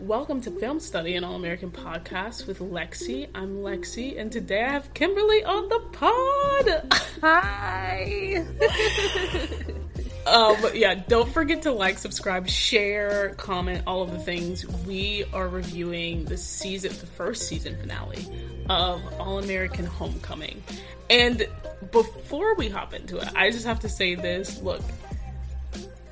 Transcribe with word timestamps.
welcome 0.00 0.40
to 0.40 0.50
Film 0.50 0.78
Study, 0.78 1.16
an 1.16 1.24
all 1.24 1.34
American 1.34 1.70
podcast 1.70 2.46
with 2.46 2.60
Lexi. 2.60 3.28
I'm 3.34 3.58
Lexi, 3.58 4.18
and 4.18 4.30
today 4.30 4.62
I 4.62 4.70
have 4.70 4.94
Kimberly 4.94 5.42
on 5.44 5.68
the 5.68 5.80
pod. 5.92 6.94
Hi. 7.20 8.44
um, 10.26 10.56
yeah, 10.74 10.94
don't 10.94 11.30
forget 11.32 11.62
to 11.62 11.72
like, 11.72 11.98
subscribe, 11.98 12.48
share, 12.48 13.34
comment, 13.34 13.82
all 13.86 14.02
of 14.02 14.12
the 14.12 14.18
things. 14.18 14.66
We 14.86 15.24
are 15.32 15.48
reviewing 15.48 16.26
the 16.26 16.36
season, 16.36 16.92
the 16.92 17.06
first 17.06 17.48
season 17.48 17.76
finale 17.76 18.24
of 18.68 19.02
All 19.18 19.38
American 19.38 19.86
Homecoming. 19.86 20.62
And 21.10 21.48
before 21.90 22.54
we 22.54 22.68
hop 22.68 22.94
into 22.94 23.18
it, 23.18 23.28
I 23.34 23.50
just 23.50 23.66
have 23.66 23.80
to 23.80 23.88
say 23.88 24.14
this. 24.14 24.60
Look, 24.62 24.82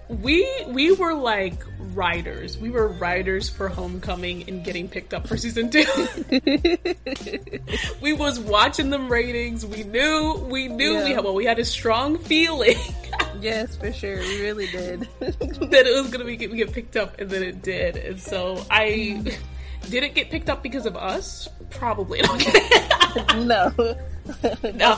we 0.09 0.48
we 0.68 0.93
were 0.93 1.14
like 1.14 1.64
writers. 1.79 2.56
We 2.56 2.70
were 2.70 2.88
writers 2.88 3.48
for 3.48 3.68
Homecoming 3.68 4.48
and 4.48 4.64
getting 4.64 4.88
picked 4.88 5.12
up 5.12 5.27
for 5.27 5.36
season 5.36 5.70
two. 5.70 5.84
we 8.01 8.12
was 8.12 8.38
watching 8.38 8.91
them 8.91 9.09
ratings. 9.11 9.66
We 9.66 9.83
knew 9.83 10.47
we 10.48 10.69
knew 10.69 10.92
yeah. 10.95 11.05
we 11.05 11.11
had 11.11 11.24
well 11.24 11.34
we 11.34 11.45
had 11.45 11.59
a 11.59 11.64
strong 11.64 12.19
feeling. 12.19 12.78
yes, 13.41 13.77
for 13.77 13.92
sure, 13.92 14.19
we 14.19 14.42
really 14.42 14.69
did 14.69 15.09
that 15.20 15.84
it 15.87 16.02
was 16.02 16.11
gonna 16.11 16.25
be 16.25 16.36
get, 16.36 16.55
get 16.55 16.73
picked 16.73 16.97
up, 16.97 17.19
and 17.19 17.28
then 17.28 17.42
it 17.42 17.62
did. 17.62 17.97
And 17.97 18.20
so 18.20 18.64
I 18.70 18.88
mm-hmm. 18.88 19.42
Did 19.89 20.03
it 20.03 20.15
get 20.15 20.30
picked 20.30 20.51
up 20.51 20.62
because 20.62 20.87
of 20.87 20.97
us? 20.97 21.48
Probably 21.71 22.21
not. 22.23 22.39
no. 23.37 23.73
no. 23.77 23.97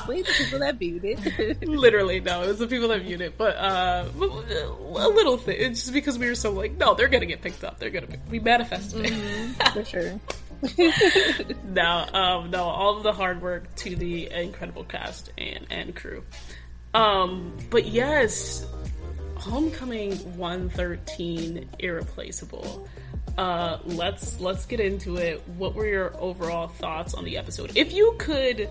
the 0.06 0.34
people 0.36 0.59
that 0.59 0.77
viewed 0.78 1.05
it. 1.05 1.62
Literally, 1.69 2.20
no. 2.20 2.42
It 2.42 2.48
was 2.48 2.59
the 2.59 2.66
people 2.66 2.88
that 2.88 3.02
viewed 3.02 3.20
it. 3.20 3.36
But 3.36 3.56
uh, 3.56 4.05
a 4.14 5.09
little 5.09 5.36
thing. 5.36 5.56
It's 5.59 5.83
just 5.83 5.92
because 5.92 6.19
we 6.19 6.27
were 6.27 6.34
so 6.34 6.52
like, 6.52 6.77
no, 6.77 6.95
they're 6.95 7.09
going 7.09 7.20
to 7.20 7.27
get 7.27 7.42
picked 7.42 7.64
up. 7.64 7.78
They're 7.78 7.91
going 7.91 8.06
to 8.06 8.12
be. 8.12 8.19
We 8.30 8.41
manifested 8.41 9.06
it. 9.06 9.12
Mm-hmm, 9.12 9.72
for 9.72 9.84
sure. 9.84 10.20
no, 11.64 12.06
um, 12.12 12.50
no, 12.50 12.64
all 12.64 12.97
of 12.97 13.02
the 13.02 13.12
hard 13.12 13.41
work 13.41 13.74
to 13.77 13.95
the 13.95 14.30
incredible 14.30 14.84
cast 14.84 15.30
and, 15.39 15.67
and 15.70 15.95
crew. 15.95 16.24
Um, 16.95 17.56
but 17.70 17.86
yes, 17.86 18.67
Homecoming 19.36 20.17
113 20.36 21.69
Irreplaceable 21.78 22.89
uh, 23.39 23.78
let's 23.84 24.41
let's 24.41 24.67
get 24.67 24.81
into 24.81 25.17
it. 25.17 25.47
What 25.56 25.75
were 25.75 25.86
your 25.86 26.12
overall 26.20 26.67
thoughts 26.67 27.14
on 27.14 27.25
the 27.25 27.39
episode? 27.39 27.72
If 27.77 27.92
you 27.92 28.17
could 28.19 28.69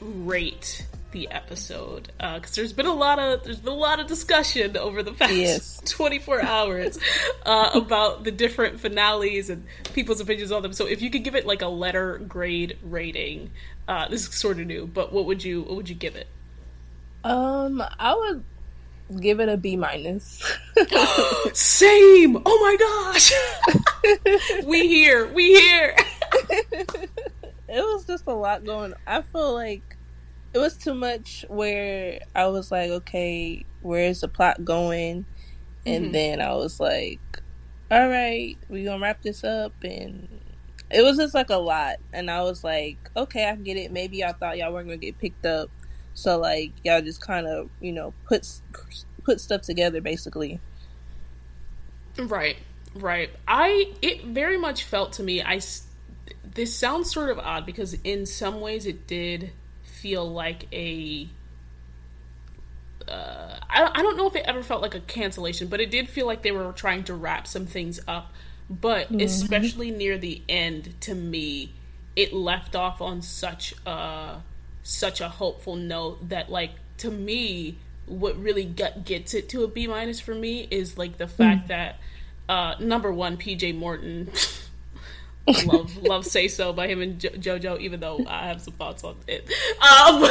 rate 0.00 0.84
the 1.12 1.30
episode, 1.30 2.08
because 2.18 2.50
uh, 2.50 2.56
there's 2.56 2.72
been 2.72 2.86
a 2.86 2.92
lot 2.92 3.20
of 3.20 3.44
there's 3.44 3.60
been 3.60 3.72
a 3.72 3.76
lot 3.76 4.00
of 4.00 4.08
discussion 4.08 4.76
over 4.76 5.04
the 5.04 5.12
past 5.12 5.32
yes. 5.32 5.80
24 5.86 6.42
hours 6.42 6.98
uh, 7.46 7.70
about 7.74 8.24
the 8.24 8.32
different 8.32 8.80
finales 8.80 9.48
and 9.48 9.64
people's 9.94 10.20
opinions 10.20 10.50
on 10.50 10.62
them. 10.62 10.72
So 10.72 10.86
if 10.86 11.00
you 11.00 11.08
could 11.08 11.22
give 11.22 11.36
it 11.36 11.46
like 11.46 11.62
a 11.62 11.68
letter 11.68 12.18
grade 12.18 12.76
rating, 12.82 13.52
uh, 13.86 14.08
this 14.08 14.26
is 14.26 14.34
sort 14.34 14.58
of 14.58 14.66
new, 14.66 14.88
but 14.88 15.12
what 15.12 15.24
would 15.26 15.44
you 15.44 15.62
what 15.62 15.76
would 15.76 15.88
you 15.88 15.94
give 15.94 16.16
it? 16.16 16.26
Um, 17.22 17.80
I 18.00 18.12
would 18.12 18.44
give 19.20 19.40
it 19.40 19.48
a 19.48 19.56
B 19.56 19.76
minus. 19.76 20.42
Same. 21.52 22.40
Oh 22.44 22.58
my 22.60 22.76
gosh. 22.78 23.32
we 24.64 24.88
here. 24.88 25.32
We 25.32 25.54
here. 25.54 25.94
it 27.68 27.82
was 27.82 28.04
just 28.04 28.26
a 28.26 28.34
lot 28.34 28.64
going. 28.64 28.94
I 29.06 29.22
feel 29.22 29.54
like 29.54 29.96
it 30.52 30.58
was 30.58 30.76
too 30.76 30.94
much 30.94 31.44
where 31.48 32.20
I 32.34 32.46
was 32.46 32.70
like, 32.70 32.90
okay, 32.90 33.64
where's 33.82 34.20
the 34.20 34.28
plot 34.28 34.64
going? 34.64 35.26
And 35.84 36.04
mm-hmm. 36.06 36.12
then 36.12 36.40
I 36.40 36.54
was 36.54 36.80
like, 36.80 37.20
all 37.90 38.08
right, 38.08 38.56
we 38.68 38.84
gonna 38.84 39.02
wrap 39.02 39.22
this 39.22 39.44
up 39.44 39.72
and 39.84 40.28
it 40.90 41.02
was 41.02 41.16
just 41.16 41.34
like 41.34 41.50
a 41.50 41.56
lot 41.56 41.96
and 42.12 42.30
I 42.30 42.42
was 42.42 42.64
like, 42.64 42.96
okay, 43.16 43.48
I 43.48 43.54
get 43.56 43.76
it. 43.76 43.92
Maybe 43.92 44.24
I 44.24 44.32
thought 44.32 44.56
y'all 44.56 44.72
weren't 44.72 44.88
gonna 44.88 44.96
get 44.96 45.18
picked 45.18 45.46
up 45.46 45.70
so 46.16 46.38
like 46.38 46.72
y'all 46.82 47.02
just 47.02 47.20
kind 47.20 47.46
of 47.46 47.68
you 47.80 47.92
know 47.92 48.14
put 48.26 48.48
put 49.22 49.38
stuff 49.38 49.62
together 49.62 50.00
basically. 50.00 50.58
Right, 52.18 52.56
right. 52.94 53.28
I 53.46 53.92
it 54.00 54.24
very 54.24 54.56
much 54.56 54.84
felt 54.84 55.12
to 55.14 55.22
me. 55.22 55.42
I 55.42 55.60
this 56.54 56.74
sounds 56.74 57.12
sort 57.12 57.28
of 57.28 57.38
odd 57.38 57.66
because 57.66 57.94
in 58.02 58.24
some 58.24 58.62
ways 58.62 58.86
it 58.86 59.06
did 59.06 59.52
feel 59.84 60.28
like 60.28 60.66
a. 60.72 61.28
Uh, 63.06 63.58
I, 63.70 63.90
I 63.94 64.02
don't 64.02 64.16
know 64.16 64.26
if 64.26 64.34
it 64.34 64.44
ever 64.46 64.62
felt 64.62 64.80
like 64.80 64.94
a 64.94 65.00
cancellation, 65.00 65.68
but 65.68 65.80
it 65.80 65.90
did 65.90 66.08
feel 66.08 66.26
like 66.26 66.42
they 66.42 66.50
were 66.50 66.72
trying 66.72 67.04
to 67.04 67.14
wrap 67.14 67.46
some 67.46 67.66
things 67.66 68.00
up. 68.08 68.32
But 68.70 69.08
mm-hmm. 69.08 69.20
especially 69.20 69.90
near 69.90 70.16
the 70.16 70.42
end, 70.48 70.94
to 71.02 71.14
me, 71.14 71.74
it 72.16 72.32
left 72.32 72.74
off 72.74 73.02
on 73.02 73.20
such 73.20 73.74
a 73.84 74.40
such 74.86 75.20
a 75.20 75.28
hopeful 75.28 75.74
note 75.74 76.28
that 76.28 76.50
like 76.50 76.70
to 76.98 77.10
me 77.10 77.76
what 78.06 78.40
really 78.40 78.64
get, 78.64 79.04
gets 79.04 79.34
it 79.34 79.48
to 79.48 79.64
a 79.64 79.68
B 79.68 79.88
minus 79.88 80.20
for 80.20 80.34
me 80.34 80.68
is 80.70 80.96
like 80.96 81.18
the 81.18 81.26
fact 81.26 81.64
mm. 81.64 81.68
that 81.68 81.98
uh, 82.48 82.76
number 82.78 83.12
one 83.12 83.36
PJ 83.36 83.76
Morton 83.76 84.30
love 85.66 85.96
love 85.98 86.24
say 86.24 86.46
so 86.46 86.72
by 86.72 86.86
him 86.86 87.02
and 87.02 87.18
jo- 87.18 87.30
JoJo 87.30 87.80
even 87.80 87.98
though 87.98 88.24
I 88.28 88.46
have 88.46 88.60
some 88.60 88.74
thoughts 88.74 89.02
on 89.02 89.16
it 89.26 89.48
um, 89.80 90.22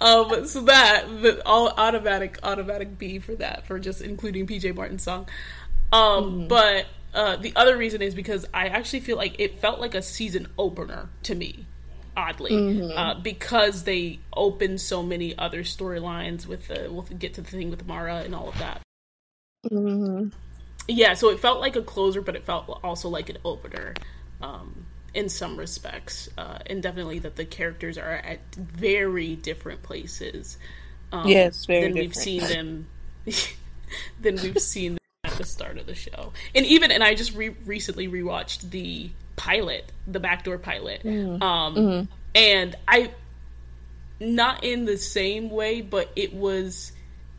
um 0.00 0.46
so 0.46 0.60
that 0.62 1.04
the 1.22 1.42
all 1.46 1.68
automatic 1.76 2.38
automatic 2.42 2.98
B 2.98 3.18
for 3.18 3.34
that 3.36 3.66
for 3.66 3.78
just 3.78 4.02
including 4.02 4.46
PJ 4.46 4.74
Morton's 4.74 5.02
song 5.02 5.26
um 5.92 6.42
mm. 6.42 6.48
but 6.48 6.86
uh, 7.14 7.36
the 7.36 7.54
other 7.56 7.78
reason 7.78 8.02
is 8.02 8.14
because 8.14 8.44
I 8.52 8.66
actually 8.66 9.00
feel 9.00 9.16
like 9.16 9.40
it 9.40 9.58
felt 9.58 9.80
like 9.80 9.94
a 9.94 10.02
season 10.02 10.48
opener 10.58 11.08
to 11.22 11.34
me 11.34 11.64
oddly 12.16 12.52
mm-hmm. 12.52 12.98
uh, 12.98 13.14
because 13.14 13.84
they 13.84 14.18
open 14.32 14.78
so 14.78 15.02
many 15.02 15.36
other 15.36 15.62
storylines 15.62 16.46
with 16.46 16.68
the 16.68 16.88
we'll 16.90 17.02
get 17.02 17.34
to 17.34 17.42
the 17.42 17.50
thing 17.50 17.70
with 17.70 17.86
Mara 17.86 18.22
and 18.24 18.34
all 18.34 18.48
of 18.48 18.58
that. 18.58 18.80
Mm-hmm. 19.70 20.28
Yeah, 20.88 21.14
so 21.14 21.30
it 21.30 21.40
felt 21.40 21.60
like 21.60 21.76
a 21.76 21.82
closer, 21.82 22.20
but 22.20 22.36
it 22.36 22.44
felt 22.44 22.80
also 22.82 23.08
like 23.08 23.28
an 23.28 23.38
opener 23.44 23.94
um, 24.40 24.86
in 25.14 25.28
some 25.28 25.56
respects, 25.56 26.28
uh, 26.38 26.58
and 26.66 26.82
definitely 26.82 27.18
that 27.20 27.36
the 27.36 27.44
characters 27.44 27.98
are 27.98 28.12
at 28.12 28.40
very 28.54 29.34
different 29.36 29.82
places. 29.82 30.58
Um, 31.12 31.26
yes, 31.26 31.66
than 31.66 31.76
different. 31.76 31.94
we've 31.96 32.14
seen 32.14 32.42
them. 32.42 32.86
than 34.20 34.36
we've 34.36 34.60
seen 34.60 34.92
them 34.92 34.98
at 35.24 35.32
the 35.32 35.44
start 35.44 35.78
of 35.78 35.86
the 35.86 35.94
show, 35.94 36.32
and 36.54 36.64
even 36.66 36.92
and 36.92 37.02
I 37.02 37.14
just 37.14 37.34
re- 37.34 37.56
recently 37.64 38.06
rewatched 38.06 38.70
the 38.70 39.10
pilot, 39.36 39.92
the 40.06 40.20
backdoor 40.20 40.58
pilot. 40.58 41.02
Mm. 41.04 41.42
Um, 41.42 41.74
mm-hmm. 41.74 42.12
And 42.34 42.76
I, 42.88 43.12
not 44.20 44.64
in 44.64 44.84
the 44.84 44.96
same 44.96 45.50
way, 45.50 45.80
but 45.80 46.10
it 46.16 46.34
was, 46.34 46.92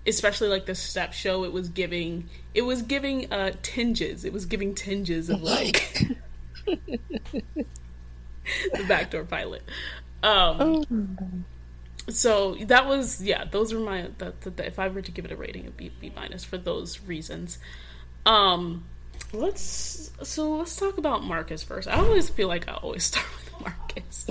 especially 0.05 0.47
like 0.47 0.65
the 0.65 0.75
step 0.75 1.13
show, 1.13 1.43
it 1.43 1.51
was 1.51 1.69
giving, 1.69 2.29
it 2.53 2.61
was 2.61 2.81
giving 2.81 3.31
uh, 3.31 3.51
tinges. 3.61 4.25
It 4.25 4.33
was 4.33 4.45
giving 4.45 4.73
tinges 4.75 5.29
of 5.29 5.41
like 5.43 6.07
the 6.65 7.75
backdoor 8.87 9.25
pilot. 9.25 9.63
Um, 10.23 10.85
oh. 10.91 12.09
So 12.09 12.55
that 12.55 12.87
was 12.87 13.21
yeah. 13.21 13.45
Those 13.45 13.73
were 13.73 13.81
my 13.81 14.09
that, 14.19 14.41
that, 14.41 14.59
if 14.65 14.79
I 14.79 14.87
were 14.87 15.01
to 15.01 15.11
give 15.11 15.25
it 15.25 15.31
a 15.31 15.35
rating, 15.35 15.63
it'd 15.63 15.77
be 15.77 15.91
B 15.99 16.11
minus 16.15 16.43
for 16.43 16.57
those 16.57 17.01
reasons. 17.01 17.59
Um, 18.25 18.85
let's 19.33 20.11
so 20.23 20.57
let's 20.57 20.75
talk 20.75 20.97
about 20.97 21.23
Marcus 21.23 21.63
first. 21.63 21.87
I 21.87 21.97
always 21.97 22.29
feel 22.29 22.47
like 22.47 22.67
I 22.67 22.73
always 22.73 23.03
start 23.05 23.25
with 23.35 23.61
Marcus, 23.61 24.27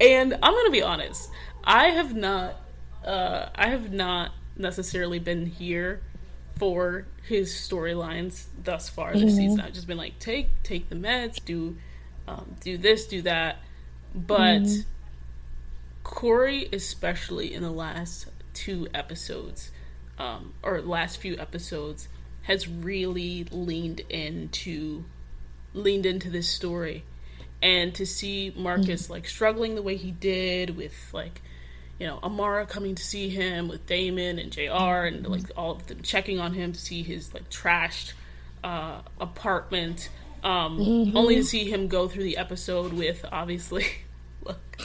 and 0.00 0.34
I'm 0.34 0.52
gonna 0.52 0.70
be 0.70 0.82
honest. 0.82 1.30
I 1.64 1.88
have 1.88 2.14
not, 2.14 2.56
uh, 3.04 3.48
I 3.54 3.68
have 3.68 3.92
not 3.92 4.32
necessarily 4.56 5.18
been 5.18 5.46
here 5.46 6.02
for 6.56 7.06
his 7.26 7.52
storylines 7.52 8.46
thus 8.62 8.88
far 8.88 9.12
this 9.12 9.22
mm-hmm. 9.22 9.36
season. 9.36 9.60
I've 9.60 9.72
just 9.72 9.86
been 9.86 9.98
like, 9.98 10.18
take 10.18 10.62
take 10.62 10.88
the 10.88 10.96
meds, 10.96 11.42
do 11.44 11.76
um, 12.26 12.56
do 12.60 12.76
this, 12.76 13.06
do 13.06 13.22
that, 13.22 13.58
but. 14.14 14.62
Mm-hmm. 14.62 14.88
Cory, 16.04 16.68
especially 16.72 17.54
in 17.54 17.62
the 17.62 17.70
last 17.70 18.26
two 18.54 18.88
episodes, 18.92 19.70
um, 20.18 20.52
or 20.62 20.80
last 20.82 21.18
few 21.18 21.38
episodes, 21.38 22.08
has 22.42 22.68
really 22.68 23.44
leaned 23.50 24.00
into 24.08 25.04
leaned 25.74 26.06
into 26.06 26.30
this 26.30 26.48
story. 26.48 27.04
And 27.62 27.94
to 27.94 28.04
see 28.04 28.52
Marcus 28.56 29.04
mm-hmm. 29.04 29.12
like 29.12 29.28
struggling 29.28 29.76
the 29.76 29.82
way 29.82 29.96
he 29.96 30.10
did 30.10 30.76
with 30.76 30.94
like 31.12 31.42
you 31.98 32.06
know 32.06 32.18
Amara 32.22 32.66
coming 32.66 32.96
to 32.96 33.02
see 33.02 33.28
him 33.28 33.68
with 33.68 33.86
Damon 33.86 34.38
and 34.38 34.50
JR 34.50 35.06
and 35.06 35.26
like 35.26 35.50
all 35.56 35.72
of 35.72 35.86
them 35.86 36.02
checking 36.02 36.40
on 36.40 36.54
him 36.54 36.72
to 36.72 36.80
see 36.80 37.02
his 37.04 37.32
like 37.32 37.48
trashed 37.50 38.14
uh, 38.64 39.00
apartment 39.20 40.08
um, 40.42 40.78
mm-hmm. 40.78 41.16
only 41.16 41.36
to 41.36 41.44
see 41.44 41.70
him 41.70 41.86
go 41.86 42.08
through 42.08 42.24
the 42.24 42.36
episode 42.36 42.92
with 42.92 43.24
obviously 43.30 43.86
look. 44.44 44.78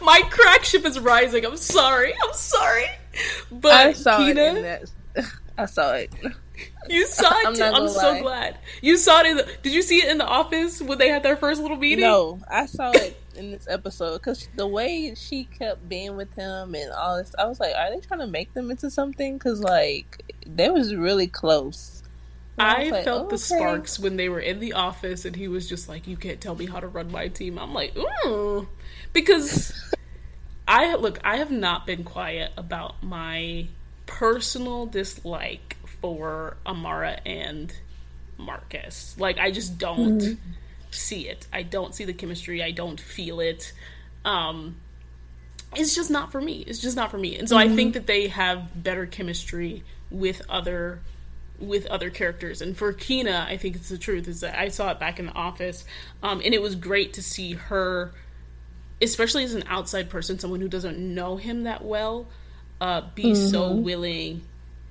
My 0.00 0.22
crack 0.30 0.64
ship 0.64 0.86
is 0.86 0.98
rising. 0.98 1.44
I'm 1.44 1.58
sorry. 1.58 2.14
I'm 2.14 2.32
sorry. 2.32 2.86
But 3.52 3.72
I 3.72 3.92
saw 3.92 4.16
Kina, 4.16 4.54
it 4.54 4.90
I 5.58 5.66
saw 5.66 5.94
it. 5.94 6.14
You 6.88 7.06
saw 7.08 7.28
it. 7.40 7.46
I'm, 7.48 7.54
too. 7.54 7.62
I'm 7.62 7.88
so 7.88 8.22
glad 8.22 8.56
you 8.80 8.96
saw 8.96 9.20
it. 9.20 9.26
In 9.26 9.36
the, 9.38 9.48
did 9.62 9.72
you 9.72 9.82
see 9.82 9.96
it 9.96 10.08
in 10.08 10.18
the 10.18 10.26
office 10.26 10.80
when 10.80 10.98
they 10.98 11.08
had 11.08 11.24
their 11.24 11.36
first 11.36 11.60
little 11.60 11.76
meeting? 11.76 12.04
No, 12.04 12.40
I 12.48 12.66
saw 12.66 12.92
it 12.92 13.20
in 13.34 13.50
this 13.50 13.66
episode 13.68 14.14
because 14.14 14.48
the 14.54 14.66
way 14.66 15.14
she 15.16 15.44
kept 15.44 15.88
being 15.88 16.16
with 16.16 16.32
him 16.34 16.74
and 16.74 16.92
all 16.92 17.16
this, 17.16 17.34
I 17.36 17.46
was 17.46 17.58
like, 17.58 17.74
are 17.74 17.90
they 17.90 18.00
trying 18.00 18.20
to 18.20 18.26
make 18.26 18.54
them 18.54 18.70
into 18.70 18.88
something? 18.90 19.36
Because 19.36 19.60
like 19.60 20.32
they 20.46 20.70
was 20.70 20.94
really 20.94 21.26
close. 21.26 22.02
I, 22.56 22.86
I 22.86 22.88
like, 22.88 23.04
felt 23.04 23.26
oh, 23.26 23.28
the 23.28 23.34
okay. 23.34 23.36
sparks 23.36 23.98
when 23.98 24.16
they 24.16 24.28
were 24.28 24.40
in 24.40 24.58
the 24.58 24.72
office 24.72 25.24
and 25.24 25.34
he 25.34 25.48
was 25.48 25.68
just 25.68 25.88
like, 25.88 26.06
"You 26.06 26.16
can't 26.16 26.40
tell 26.40 26.54
me 26.54 26.66
how 26.66 26.80
to 26.80 26.88
run 26.88 27.10
my 27.10 27.28
team." 27.28 27.58
I'm 27.58 27.72
like, 27.72 27.96
"Ooh," 27.96 28.68
because 29.12 29.94
I 30.68 30.94
look. 30.96 31.20
I 31.24 31.36
have 31.36 31.52
not 31.52 31.86
been 31.86 32.02
quiet 32.02 32.52
about 32.56 33.02
my 33.02 33.68
personal 34.08 34.86
dislike 34.86 35.76
for 36.00 36.56
Amara 36.66 37.20
and 37.24 37.72
Marcus. 38.38 39.14
Like 39.18 39.38
I 39.38 39.52
just 39.52 39.78
don't 39.78 40.18
mm-hmm. 40.18 40.50
see 40.90 41.28
it. 41.28 41.46
I 41.52 41.62
don't 41.62 41.94
see 41.94 42.04
the 42.04 42.12
chemistry. 42.12 42.62
I 42.62 42.72
don't 42.72 42.98
feel 42.98 43.38
it. 43.38 43.72
Um 44.24 44.76
it's 45.76 45.94
just 45.94 46.10
not 46.10 46.32
for 46.32 46.40
me. 46.40 46.64
It's 46.66 46.80
just 46.80 46.96
not 46.96 47.10
for 47.10 47.18
me. 47.18 47.36
And 47.36 47.48
so 47.48 47.56
mm-hmm. 47.56 47.72
I 47.72 47.76
think 47.76 47.94
that 47.94 48.06
they 48.06 48.28
have 48.28 48.82
better 48.82 49.06
chemistry 49.06 49.84
with 50.10 50.42
other 50.48 51.00
with 51.60 51.86
other 51.86 52.08
characters. 52.08 52.62
And 52.62 52.76
for 52.76 52.92
Kina, 52.92 53.46
I 53.48 53.56
think 53.56 53.76
it's 53.76 53.88
the 53.90 53.98
truth 53.98 54.26
is 54.26 54.40
that 54.40 54.58
I 54.58 54.68
saw 54.68 54.90
it 54.90 54.98
back 54.98 55.20
in 55.20 55.26
the 55.26 55.32
office. 55.32 55.84
Um 56.22 56.40
and 56.42 56.54
it 56.54 56.62
was 56.62 56.74
great 56.74 57.12
to 57.14 57.22
see 57.22 57.52
her 57.52 58.12
especially 59.00 59.44
as 59.44 59.54
an 59.54 59.64
outside 59.68 60.10
person, 60.10 60.38
someone 60.38 60.60
who 60.60 60.68
doesn't 60.68 60.98
know 60.98 61.36
him 61.36 61.64
that 61.64 61.84
well, 61.84 62.26
uh, 62.80 63.02
be 63.14 63.32
mm-hmm. 63.32 63.48
so 63.48 63.72
willing 63.72 64.42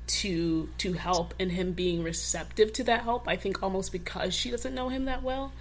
to 0.08 0.70
to 0.78 0.94
help 0.94 1.34
and 1.40 1.52
him 1.52 1.74
being 1.74 2.04
receptive 2.04 2.74
to 2.74 2.84
that 2.86 3.04
help. 3.04 3.28
I 3.28 3.36
think 3.36 3.62
almost 3.62 3.92
because 3.92 4.34
she 4.34 4.52
doesn't 4.52 4.74
know 4.74 4.90
him 4.90 5.06
that 5.06 5.24
well. 5.24 5.52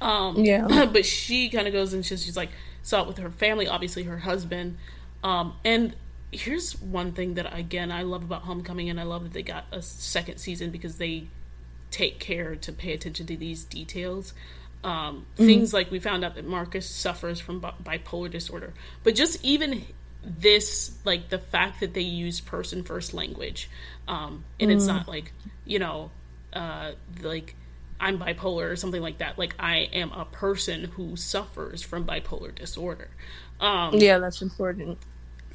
Um, 0.00 0.36
yeah. 0.44 0.86
But 0.92 1.06
she 1.06 1.48
kind 1.48 1.66
of 1.66 1.72
goes 1.72 1.92
and 1.92 2.04
she's, 2.04 2.24
she's 2.24 2.36
like 2.36 2.50
saw 2.82 3.02
it 3.02 3.08
with 3.08 3.18
her 3.18 3.30
family, 3.30 3.66
obviously 3.66 4.04
her 4.04 4.18
husband. 4.18 4.76
Um, 5.22 5.54
and 5.64 5.94
here's 6.30 6.80
one 6.80 7.12
thing 7.12 7.34
that 7.34 7.56
again 7.56 7.90
I 7.90 8.02
love 8.02 8.22
about 8.22 8.42
Homecoming, 8.42 8.90
and 8.90 9.00
I 9.00 9.04
love 9.04 9.22
that 9.24 9.32
they 9.32 9.42
got 9.42 9.64
a 9.72 9.82
second 9.82 10.38
season 10.38 10.70
because 10.70 10.98
they 10.98 11.28
take 11.90 12.18
care 12.18 12.56
to 12.56 12.72
pay 12.72 12.92
attention 12.92 13.26
to 13.26 13.36
these 13.36 13.64
details. 13.64 14.34
Um, 14.82 15.26
mm-hmm. 15.34 15.46
Things 15.46 15.72
like 15.72 15.90
we 15.90 15.98
found 15.98 16.24
out 16.24 16.34
that 16.34 16.44
Marcus 16.44 16.88
suffers 16.88 17.40
from 17.40 17.60
bipolar 17.60 18.30
disorder, 18.30 18.74
but 19.02 19.14
just 19.14 19.42
even 19.44 19.84
this 20.24 20.96
like 21.04 21.28
the 21.28 21.38
fact 21.38 21.80
that 21.80 21.94
they 21.94 22.00
use 22.00 22.40
person 22.40 22.82
first 22.82 23.14
language 23.14 23.68
um 24.08 24.44
and 24.58 24.70
mm. 24.70 24.74
it's 24.74 24.86
not 24.86 25.06
like 25.06 25.32
you 25.64 25.78
know 25.78 26.10
uh 26.52 26.92
like 27.22 27.54
i'm 28.00 28.18
bipolar 28.18 28.70
or 28.70 28.76
something 28.76 29.02
like 29.02 29.18
that 29.18 29.38
like 29.38 29.54
i 29.58 29.88
am 29.92 30.12
a 30.12 30.24
person 30.24 30.84
who 30.84 31.16
suffers 31.16 31.82
from 31.82 32.06
bipolar 32.06 32.54
disorder 32.54 33.08
um 33.60 33.94
yeah 33.94 34.18
that's 34.18 34.42
important 34.42 34.98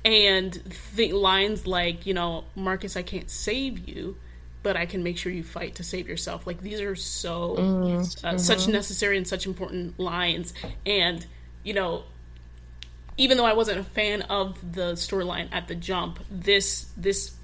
and 0.05 0.61
the 0.95 1.11
lines 1.13 1.67
like 1.67 2.05
you 2.05 2.13
know 2.13 2.43
marcus 2.55 2.95
i 2.95 3.01
can't 3.01 3.29
save 3.29 3.87
you 3.87 4.15
but 4.63 4.77
i 4.77 4.85
can 4.85 5.03
make 5.03 5.17
sure 5.17 5.31
you 5.31 5.43
fight 5.43 5.75
to 5.75 5.83
save 5.83 6.07
yourself 6.07 6.47
like 6.47 6.61
these 6.61 6.79
are 6.79 6.95
so 6.95 7.55
mm. 7.57 8.23
uh, 8.23 8.29
mm-hmm. 8.29 8.37
such 8.37 8.67
necessary 8.67 9.17
and 9.17 9.27
such 9.27 9.45
important 9.45 9.99
lines 9.99 10.53
and 10.85 11.25
you 11.63 11.73
know 11.73 12.03
even 13.19 13.35
though 13.37 13.45
I 13.45 13.53
wasn't 13.53 13.79
a 13.79 13.83
fan 13.83 14.21
of 14.23 14.73
the 14.73 14.93
storyline 14.93 15.49
at 15.51 15.67
the 15.67 15.75
jump, 15.75 16.19
this 16.31 16.87
this 16.95 17.35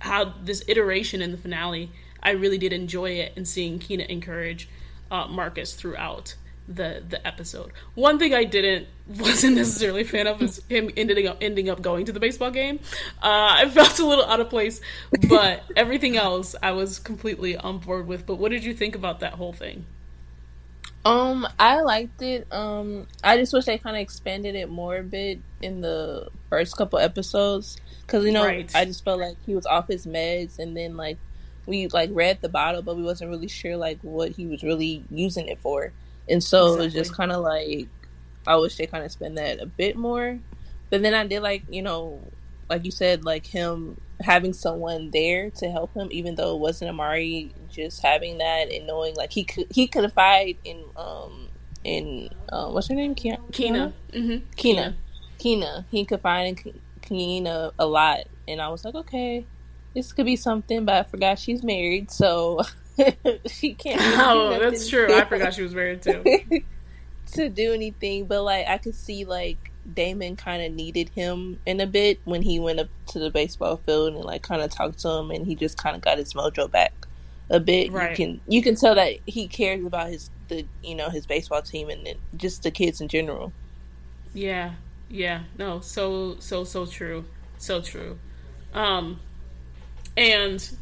how 0.00 0.34
this 0.42 0.64
iteration 0.66 1.22
in 1.22 1.30
the 1.30 1.38
finale, 1.38 1.90
I 2.20 2.32
really 2.32 2.58
did 2.58 2.72
enjoy 2.72 3.10
it 3.10 3.32
and 3.36 3.46
seeing 3.46 3.78
Keena 3.78 4.04
encourage 4.04 4.68
uh, 5.12 5.28
Marcus 5.28 5.74
throughout 5.74 6.34
the 6.66 7.04
the 7.08 7.24
episode. 7.24 7.70
One 7.94 8.18
thing 8.18 8.34
I 8.34 8.42
didn't 8.42 8.88
wasn't 9.06 9.56
necessarily 9.56 10.02
a 10.02 10.04
fan 10.04 10.26
of 10.26 10.42
is 10.42 10.60
him 10.68 10.90
ending 10.96 11.28
up 11.28 11.38
ending 11.40 11.70
up 11.70 11.80
going 11.80 12.06
to 12.06 12.12
the 12.12 12.20
baseball 12.20 12.50
game. 12.50 12.80
Uh, 13.22 13.62
I 13.62 13.70
felt 13.70 14.00
a 14.00 14.06
little 14.06 14.24
out 14.24 14.40
of 14.40 14.50
place, 14.50 14.80
but 15.28 15.62
everything 15.76 16.16
else 16.16 16.56
I 16.60 16.72
was 16.72 16.98
completely 16.98 17.56
on 17.56 17.78
board 17.78 18.08
with. 18.08 18.26
But 18.26 18.36
what 18.36 18.50
did 18.50 18.64
you 18.64 18.74
think 18.74 18.96
about 18.96 19.20
that 19.20 19.34
whole 19.34 19.52
thing? 19.52 19.86
Um, 21.04 21.48
I 21.58 21.80
liked 21.80 22.22
it. 22.22 22.46
Um, 22.52 23.08
I 23.24 23.36
just 23.36 23.52
wish 23.52 23.64
they 23.64 23.78
kind 23.78 23.96
of 23.96 24.02
expanded 24.02 24.54
it 24.54 24.68
more 24.68 24.96
a 24.98 25.02
bit 25.02 25.40
in 25.60 25.80
the 25.80 26.28
first 26.48 26.76
couple 26.76 26.98
episodes 26.98 27.76
because 28.02 28.24
you 28.24 28.32
know 28.32 28.44
right. 28.44 28.70
I 28.74 28.84
just 28.84 29.04
felt 29.04 29.20
like 29.20 29.36
he 29.44 29.54
was 29.54 29.66
off 29.66 29.88
his 29.88 30.06
meds, 30.06 30.58
and 30.58 30.76
then 30.76 30.96
like 30.96 31.18
we 31.66 31.88
like 31.88 32.10
read 32.12 32.38
the 32.40 32.48
bottle, 32.48 32.82
but 32.82 32.96
we 32.96 33.02
wasn't 33.02 33.30
really 33.30 33.48
sure 33.48 33.76
like 33.76 33.98
what 34.02 34.30
he 34.30 34.46
was 34.46 34.62
really 34.62 35.04
using 35.10 35.48
it 35.48 35.58
for, 35.58 35.92
and 36.28 36.42
so 36.42 36.66
exactly. 36.66 36.82
it 36.82 36.86
was 36.86 36.94
just 36.94 37.14
kind 37.14 37.32
of 37.32 37.42
like 37.42 37.88
I 38.46 38.56
wish 38.56 38.76
they 38.76 38.86
kind 38.86 39.04
of 39.04 39.10
spend 39.10 39.38
that 39.38 39.60
a 39.60 39.66
bit 39.66 39.96
more. 39.96 40.38
But 40.90 41.02
then 41.02 41.14
I 41.14 41.26
did 41.26 41.40
like 41.40 41.64
you 41.68 41.82
know, 41.82 42.20
like 42.70 42.84
you 42.84 42.92
said, 42.92 43.24
like 43.24 43.46
him 43.46 44.00
having 44.22 44.52
someone 44.52 45.10
there 45.10 45.50
to 45.50 45.70
help 45.70 45.94
him, 45.94 46.08
even 46.10 46.34
though 46.34 46.54
it 46.54 46.60
wasn't 46.60 46.90
Amari, 46.90 47.52
just 47.70 48.02
having 48.02 48.38
that 48.38 48.72
and 48.72 48.86
knowing 48.86 49.14
like 49.16 49.32
he 49.32 49.44
could 49.44 49.66
he 49.70 49.86
could 49.86 50.02
confide 50.02 50.56
in 50.64 50.84
um 50.96 51.48
in 51.84 52.28
uh, 52.50 52.68
what's 52.68 52.88
her 52.88 52.94
name 52.94 53.14
Keena 53.14 53.38
Keena 53.50 53.92
mm-hmm. 54.12 54.44
Keena 54.56 54.96
Keena 55.38 55.86
he 55.90 56.04
could 56.04 56.20
find 56.20 56.58
in 56.64 56.80
Keena 57.02 57.72
a 57.78 57.86
lot, 57.86 58.24
and 58.46 58.60
I 58.60 58.68
was 58.68 58.84
like, 58.84 58.94
okay, 58.94 59.46
this 59.94 60.12
could 60.12 60.26
be 60.26 60.36
something, 60.36 60.84
but 60.84 60.94
I 60.94 61.02
forgot 61.02 61.38
she's 61.38 61.62
married, 61.62 62.10
so 62.10 62.62
she 63.46 63.74
can't. 63.74 64.00
Oh, 64.00 64.58
that's 64.58 64.88
true. 64.88 65.14
I 65.14 65.24
forgot 65.24 65.54
she 65.54 65.62
was 65.62 65.74
married 65.74 66.02
too. 66.02 66.22
to 67.32 67.48
do 67.48 67.72
anything, 67.72 68.26
but 68.26 68.42
like 68.42 68.66
I 68.66 68.78
could 68.78 68.94
see 68.94 69.24
like 69.24 69.71
Damon 69.90 70.36
kind 70.36 70.62
of 70.62 70.72
needed 70.72 71.10
him 71.10 71.58
in 71.66 71.80
a 71.80 71.86
bit 71.86 72.20
when 72.24 72.42
he 72.42 72.60
went 72.60 72.80
up 72.80 72.88
to 73.08 73.18
the 73.18 73.30
baseball 73.30 73.78
field 73.78 74.14
and 74.14 74.24
like 74.24 74.42
kind 74.42 74.62
of 74.62 74.70
talked 74.70 75.00
to 75.00 75.08
him, 75.08 75.30
and 75.30 75.46
he 75.46 75.54
just 75.54 75.76
kind 75.76 75.96
of 75.96 76.02
got 76.02 76.18
his 76.18 76.34
mojo 76.34 76.70
back 76.70 76.92
a 77.50 77.60
bit. 77.60 77.92
Right. 77.92 78.10
You 78.10 78.16
can 78.16 78.40
you 78.46 78.62
can 78.62 78.74
tell 78.74 78.94
that 78.94 79.18
he 79.26 79.48
cares 79.48 79.84
about 79.84 80.08
his 80.08 80.30
the 80.48 80.66
you 80.82 80.94
know 80.94 81.08
his 81.10 81.26
baseball 81.26 81.62
team 81.62 81.88
and 81.88 82.06
just 82.36 82.62
the 82.62 82.70
kids 82.70 83.00
in 83.00 83.08
general. 83.08 83.52
Yeah, 84.34 84.74
yeah, 85.08 85.42
no, 85.58 85.80
so 85.80 86.36
so 86.38 86.64
so 86.64 86.86
true, 86.86 87.24
so 87.58 87.80
true. 87.80 88.18
Um, 88.72 89.20
and 90.16 90.76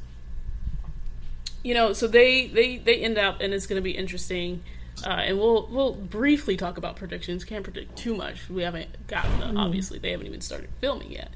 you 1.62 1.74
know, 1.74 1.92
so 1.92 2.06
they 2.06 2.46
they 2.46 2.78
they 2.78 2.96
end 2.96 3.18
up, 3.18 3.40
and 3.40 3.52
it's 3.52 3.66
going 3.66 3.76
to 3.76 3.82
be 3.82 3.92
interesting 3.92 4.62
uh, 5.04 5.10
and 5.10 5.38
we'll 5.38 5.66
we'll 5.70 5.92
briefly 5.92 6.56
talk 6.56 6.76
about 6.76 6.96
predictions. 6.96 7.44
Can't 7.44 7.64
predict 7.64 7.96
too 7.96 8.14
much. 8.14 8.48
We 8.48 8.62
haven't 8.62 9.06
gotten 9.06 9.40
the, 9.40 9.46
mm. 9.46 9.58
obviously 9.58 9.98
they 9.98 10.10
haven't 10.10 10.26
even 10.26 10.40
started 10.40 10.70
filming 10.80 11.12
yet. 11.12 11.30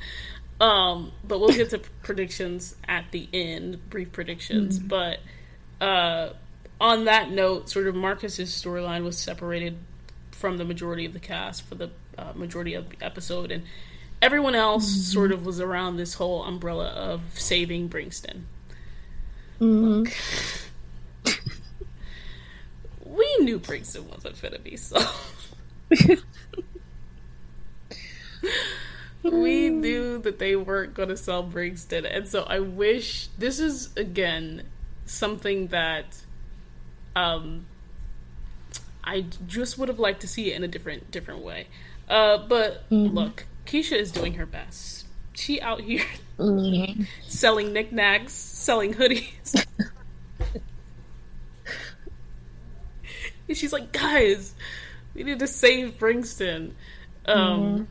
Um, 0.60 1.12
but 1.24 1.40
we'll 1.40 1.50
get 1.50 1.70
to 1.70 1.78
predictions 2.02 2.76
at 2.86 3.06
the 3.10 3.28
end, 3.32 3.90
brief 3.90 4.12
predictions. 4.12 4.78
Mm. 4.78 4.88
But 4.88 5.18
uh, 5.84 6.32
on 6.80 7.04
that 7.06 7.30
note, 7.30 7.68
sort 7.68 7.86
of 7.86 7.94
Marcus's 7.94 8.50
storyline 8.50 9.04
was 9.04 9.18
separated 9.18 9.76
from 10.30 10.58
the 10.58 10.64
majority 10.64 11.04
of 11.04 11.12
the 11.12 11.20
cast 11.20 11.62
for 11.62 11.74
the 11.74 11.90
uh, 12.18 12.32
majority 12.34 12.74
of 12.74 12.90
the 12.90 12.96
episode, 13.04 13.50
and 13.50 13.64
everyone 14.20 14.54
else 14.54 14.90
mm-hmm. 14.90 15.00
sort 15.00 15.32
of 15.32 15.44
was 15.44 15.60
around 15.60 15.96
this 15.96 16.14
whole 16.14 16.44
umbrella 16.44 16.88
of 16.88 17.22
saving 17.34 17.88
Bringston. 17.88 18.42
Mm-hmm. 19.60 20.04
we 23.14 23.36
knew 23.40 23.58
Bringston 23.58 24.04
wasn't 24.10 24.40
gonna 24.40 24.58
be 24.58 24.76
sold. 24.76 25.06
we 29.22 29.70
knew 29.70 30.18
that 30.18 30.38
they 30.38 30.56
weren't 30.56 30.94
going 30.94 31.08
to 31.08 31.16
sell 31.16 31.42
Bringston, 31.42 32.06
and 32.10 32.28
so 32.28 32.42
I 32.42 32.60
wish 32.60 33.28
this 33.38 33.58
is 33.58 33.90
again 33.96 34.64
something 35.06 35.68
that 35.68 36.18
um 37.14 37.66
I 39.02 39.26
just 39.46 39.78
would 39.78 39.88
have 39.88 39.98
liked 39.98 40.20
to 40.22 40.28
see 40.28 40.52
it 40.52 40.56
in 40.56 40.64
a 40.64 40.68
different 40.68 41.10
different 41.10 41.42
way. 41.42 41.68
Uh, 42.08 42.38
but 42.38 42.88
mm-hmm. 42.90 43.14
look, 43.14 43.46
Keisha 43.66 43.96
is 43.96 44.12
doing 44.12 44.34
her 44.34 44.46
best. 44.46 45.06
She 45.32 45.60
out 45.60 45.80
here 45.80 46.04
mm-hmm. 46.38 47.02
selling 47.26 47.72
knickknacks, 47.72 48.32
selling 48.32 48.94
hoodies. 48.94 49.66
And 53.54 53.58
she's 53.60 53.72
like, 53.72 53.92
guys, 53.92 54.52
we 55.14 55.22
need 55.22 55.38
to 55.38 55.46
save 55.46 55.96
Bringston. 55.96 56.72
Um, 57.24 57.86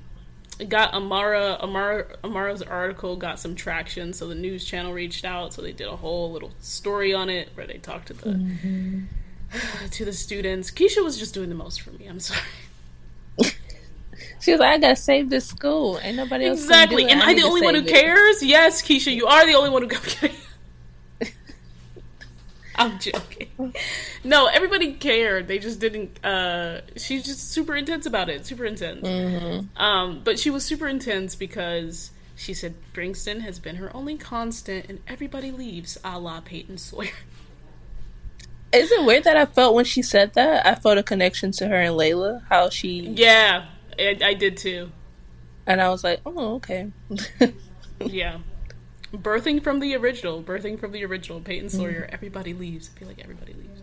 mm-hmm. 0.60 0.68
Got 0.68 0.94
Amara, 0.94 1.58
Amara, 1.62 2.18
Amara's 2.22 2.62
article 2.62 3.16
got 3.16 3.40
some 3.40 3.56
traction, 3.56 4.12
so 4.12 4.28
the 4.28 4.36
news 4.36 4.66
channel 4.66 4.92
reached 4.92 5.24
out. 5.24 5.54
So 5.54 5.62
they 5.62 5.72
did 5.72 5.88
a 5.88 5.96
whole 5.96 6.34
little 6.34 6.52
story 6.60 7.14
on 7.14 7.30
it 7.30 7.48
where 7.54 7.66
they 7.66 7.78
talked 7.78 8.08
to 8.08 8.14
the 8.14 8.32
mm-hmm. 8.32 9.04
to 9.90 10.04
the 10.04 10.12
students. 10.12 10.70
Keisha 10.70 11.02
was 11.02 11.18
just 11.18 11.34
doing 11.34 11.48
the 11.48 11.56
most 11.56 11.80
for 11.80 11.92
me. 11.92 12.08
I'm 12.08 12.20
sorry. 12.20 12.42
She 14.42 14.52
was 14.52 14.60
like, 14.60 14.74
I 14.74 14.78
gotta 14.80 14.98
save 14.98 15.30
this 15.30 15.46
school. 15.46 15.98
Ain't 16.04 16.18
nobody 16.18 16.48
else. 16.48 16.60
Exactly. 16.60 17.06
Am 17.06 17.22
I, 17.22 17.28
I 17.28 17.36
the 17.36 17.44
only 17.44 17.62
one 17.62 17.76
who 17.76 17.84
it. 17.84 17.88
cares? 17.88 18.44
Yes, 18.44 18.82
Keisha, 18.82 19.16
you 19.16 19.28
are 19.28 19.46
the 19.46 19.54
only 19.54 19.70
one 19.70 19.84
who 19.84 19.88
cares. 19.88 20.36
I'm 22.76 23.00
joking. 23.00 23.76
No, 24.24 24.48
everybody 24.48 24.94
cared. 24.94 25.48
They 25.48 25.60
just 25.60 25.80
didn't. 25.80 26.24
Uh, 26.24 26.82
she's 26.98 27.24
just 27.24 27.52
super 27.52 27.76
intense 27.76 28.06
about 28.06 28.30
it. 28.30 28.46
Super 28.46 28.66
intense. 28.66 29.08
Mm-hmm. 29.08 29.82
Um, 29.82 30.22
but 30.24 30.40
she 30.40 30.50
was 30.50 30.66
super 30.66 30.88
intense 30.88 31.36
because 31.36 32.12
she 32.36 32.54
said 32.54 32.76
Bringston 32.94 33.42
has 33.42 33.60
been 33.60 33.76
her 33.76 33.96
only 33.96 34.18
constant, 34.18 34.88
and 34.90 35.00
everybody 35.08 35.52
leaves, 35.52 35.98
a 36.04 36.20
la 36.20 36.42
Peyton 36.42 36.78
Sawyer. 36.78 37.10
Is 38.72 38.92
it 38.92 39.06
weird 39.06 39.26
that 39.26 39.38
I 39.38 39.46
felt 39.46 39.76
when 39.76 39.86
she 39.86 40.02
said 40.02 40.34
that? 40.34 40.66
I 40.66 40.74
felt 40.74 40.98
a 40.98 41.04
connection 41.04 41.52
to 41.54 41.68
her 41.68 41.76
and 41.76 41.96
Layla. 41.96 42.44
How 42.50 42.70
she. 42.70 43.02
Yeah, 43.02 43.66
I, 44.00 44.18
I 44.24 44.34
did 44.34 44.58
too. 44.58 44.92
And 45.68 45.80
I 45.80 45.90
was 45.90 46.04
like, 46.04 46.22
oh, 46.26 46.56
okay. 46.56 46.92
yeah. 48.00 48.40
Birthing 49.14 49.64
from 49.64 49.80
the 49.80 49.96
original, 49.96 50.42
birthing 50.42 50.80
from 50.80 50.92
the 50.92 51.06
original, 51.06 51.40
Peyton 51.40 51.70
Sawyer, 51.70 52.02
mm-hmm. 52.02 52.14
everybody 52.14 52.54
leaves. 52.54 52.90
I 52.96 53.00
feel 53.00 53.08
like 53.08 53.22
everybody 53.22 53.54
leaves. 53.54 53.82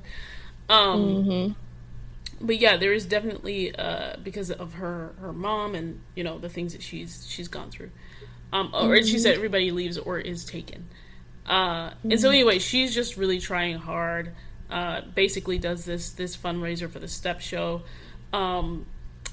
Um, 0.69 1.05
mm-hmm. 1.05 2.47
But 2.47 2.59
yeah, 2.59 2.77
there 2.77 2.93
is 2.93 3.07
definitely 3.07 3.75
uh, 3.75 4.17
because 4.23 4.51
of 4.51 4.75
her 4.75 5.15
her 5.21 5.33
mom 5.33 5.75
and 5.75 6.01
you 6.15 6.25
know 6.25 6.39
the 6.39 6.49
things 6.49 6.73
that 6.73 6.83
she's 6.83 7.27
she's 7.29 7.49
gone 7.49 7.71
through. 7.71 7.91
Um, 8.53 8.71
or 8.75 8.97
mm-hmm. 8.97 9.07
she 9.07 9.19
said 9.19 9.37
everybody 9.37 9.71
leaves 9.71 9.99
or 9.99 10.19
is 10.19 10.45
taken. 10.45 10.89
Uh, 11.47 11.91
and 12.03 12.19
so 12.21 12.27
mm-hmm. 12.27 12.35
anyway, 12.35 12.59
she's 12.59 12.95
just 12.95 13.17
really 13.17 13.39
trying 13.39 13.79
hard. 13.79 14.33
Uh, 14.71 15.03
basically, 15.15 15.59
does 15.59 15.85
this 15.85 16.11
this 16.13 16.37
fundraiser 16.37 16.91
for 16.91 16.99
the 16.99 17.09
step 17.09 17.41
show. 17.41 17.83
Um, 18.33 18.87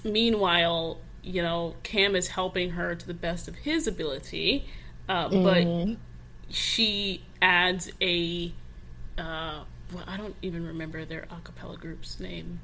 meanwhile, 0.03 0.99
you 1.23 1.41
know, 1.41 1.75
Cam 1.83 2.15
is 2.15 2.27
helping 2.27 2.71
her 2.71 2.95
to 2.95 3.07
the 3.07 3.13
best 3.13 3.47
of 3.47 3.55
his 3.55 3.87
ability, 3.87 4.67
uh, 5.09 5.29
mm-hmm. 5.29 5.43
but 5.43 5.97
she 6.49 7.23
adds 7.41 7.91
a. 8.01 8.53
Uh, 9.17 9.63
well, 9.93 10.03
I 10.05 10.17
don't 10.17 10.35
even 10.41 10.67
remember 10.67 11.05
their 11.05 11.27
acapella 11.31 11.79
group's 11.79 12.19
name. 12.19 12.59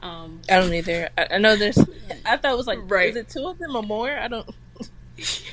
Um, 0.00 0.42
I 0.48 0.56
don't 0.56 0.72
either. 0.72 1.08
I, 1.16 1.26
I 1.32 1.38
know 1.38 1.56
there's. 1.56 1.78
I 2.24 2.36
thought 2.36 2.52
it 2.52 2.56
was 2.56 2.66
like, 2.66 2.78
right. 2.84 3.10
is 3.10 3.16
it 3.16 3.28
two 3.28 3.46
of 3.46 3.58
them 3.58 3.74
or 3.74 3.82
more? 3.82 4.10
I 4.10 4.28
don't. 4.28 4.48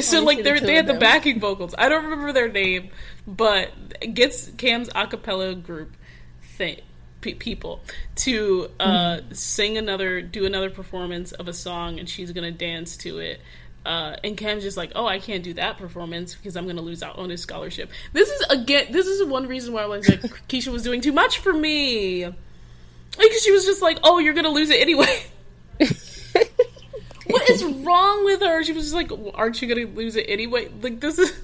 so 0.00 0.22
like 0.22 0.42
they 0.42 0.58
they 0.60 0.74
had 0.74 0.86
the 0.86 0.94
backing 0.94 1.40
vocals. 1.40 1.74
I 1.76 1.88
don't 1.88 2.04
remember 2.04 2.32
their 2.32 2.48
name, 2.48 2.90
but 3.26 3.70
gets 4.14 4.50
Cam's 4.56 4.88
acapella 4.90 5.60
group 5.60 5.96
thing 6.56 6.80
people 7.20 7.80
to 8.14 8.70
uh, 8.78 8.86
mm-hmm. 8.86 9.32
sing 9.32 9.78
another, 9.78 10.20
do 10.20 10.44
another 10.44 10.68
performance 10.68 11.32
of 11.32 11.48
a 11.48 11.54
song, 11.54 11.98
and 11.98 12.08
she's 12.08 12.32
gonna 12.32 12.52
dance 12.52 12.96
to 12.98 13.18
it. 13.18 13.40
Uh, 13.84 14.16
and 14.24 14.36
Cam's 14.36 14.62
just 14.62 14.76
like, 14.76 14.92
oh, 14.94 15.06
I 15.06 15.18
can't 15.18 15.42
do 15.42 15.54
that 15.54 15.76
performance 15.76 16.34
because 16.34 16.56
I'm 16.56 16.66
gonna 16.66 16.80
lose 16.80 17.02
out 17.02 17.18
on 17.18 17.28
his 17.28 17.42
scholarship. 17.42 17.90
This 18.12 18.30
is 18.30 18.40
again, 18.48 18.86
this 18.90 19.06
is 19.06 19.22
one 19.26 19.46
reason 19.46 19.74
why 19.74 19.82
I 19.82 19.86
was 19.86 20.08
like, 20.08 20.20
Keisha 20.48 20.68
was 20.68 20.82
doing 20.82 21.02
too 21.02 21.12
much 21.12 21.38
for 21.38 21.52
me, 21.52 22.24
because 23.18 23.42
she 23.42 23.52
was 23.52 23.66
just 23.66 23.82
like, 23.82 23.98
oh, 24.02 24.18
you're 24.18 24.34
gonna 24.34 24.48
lose 24.48 24.70
it 24.70 24.80
anyway. 24.80 25.24
what 27.26 27.50
is 27.50 27.62
wrong 27.62 28.24
with 28.24 28.40
her? 28.40 28.62
She 28.64 28.72
was 28.72 28.84
just 28.84 28.94
like, 28.94 29.10
aren't 29.34 29.60
you 29.60 29.68
gonna 29.68 29.86
lose 29.86 30.16
it 30.16 30.26
anyway? 30.28 30.70
Like 30.80 31.00
this 31.00 31.18
is. 31.18 31.40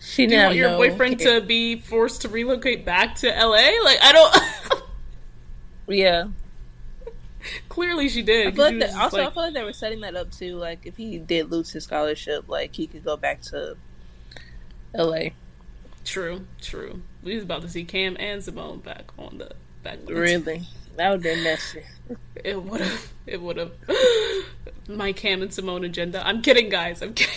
She 0.00 0.26
Do 0.26 0.34
you 0.34 0.42
want 0.42 0.54
your 0.56 0.76
boyfriend 0.76 1.20
to 1.20 1.40
be 1.42 1.76
forced 1.76 2.22
to 2.22 2.28
relocate 2.28 2.84
back 2.84 3.16
to 3.16 3.28
LA? 3.28 3.70
Like 3.84 3.98
I 4.02 4.12
don't. 4.12 4.82
yeah. 5.88 6.28
Clearly, 7.68 8.08
she 8.08 8.22
did. 8.22 8.58
I 8.58 8.62
like 8.62 8.78
that, 8.80 8.94
also, 8.94 9.18
like... 9.18 9.28
I 9.28 9.30
feel 9.30 9.42
like 9.44 9.54
they 9.54 9.64
were 9.64 9.72
setting 9.72 10.00
that 10.00 10.16
up 10.16 10.30
too. 10.30 10.56
Like, 10.56 10.80
if 10.84 10.96
he 10.96 11.18
did 11.18 11.50
lose 11.50 11.70
his 11.70 11.84
scholarship, 11.84 12.48
like 12.48 12.74
he 12.74 12.86
could 12.86 13.04
go 13.04 13.16
back 13.16 13.42
to 13.42 13.76
L.A. 14.94 15.34
True, 16.04 16.46
true. 16.60 17.02
We 17.22 17.34
was 17.34 17.44
about 17.44 17.62
to 17.62 17.68
see 17.68 17.84
Cam 17.84 18.16
and 18.18 18.42
Simone 18.42 18.78
back 18.78 19.04
on 19.18 19.38
the 19.38 19.52
back. 19.82 19.98
Really, 20.06 20.66
that 20.96 21.10
would 21.10 21.22
be 21.22 21.42
messy. 21.42 21.82
It 22.42 22.62
would 22.62 22.80
have. 22.80 23.12
It 23.26 23.40
would 23.40 23.56
have. 23.56 23.72
My 24.88 25.12
Cam 25.12 25.42
and 25.42 25.52
Simone 25.52 25.84
agenda. 25.84 26.26
I'm 26.26 26.42
kidding, 26.42 26.68
guys. 26.68 27.02
I'm 27.02 27.14
kidding. 27.14 27.34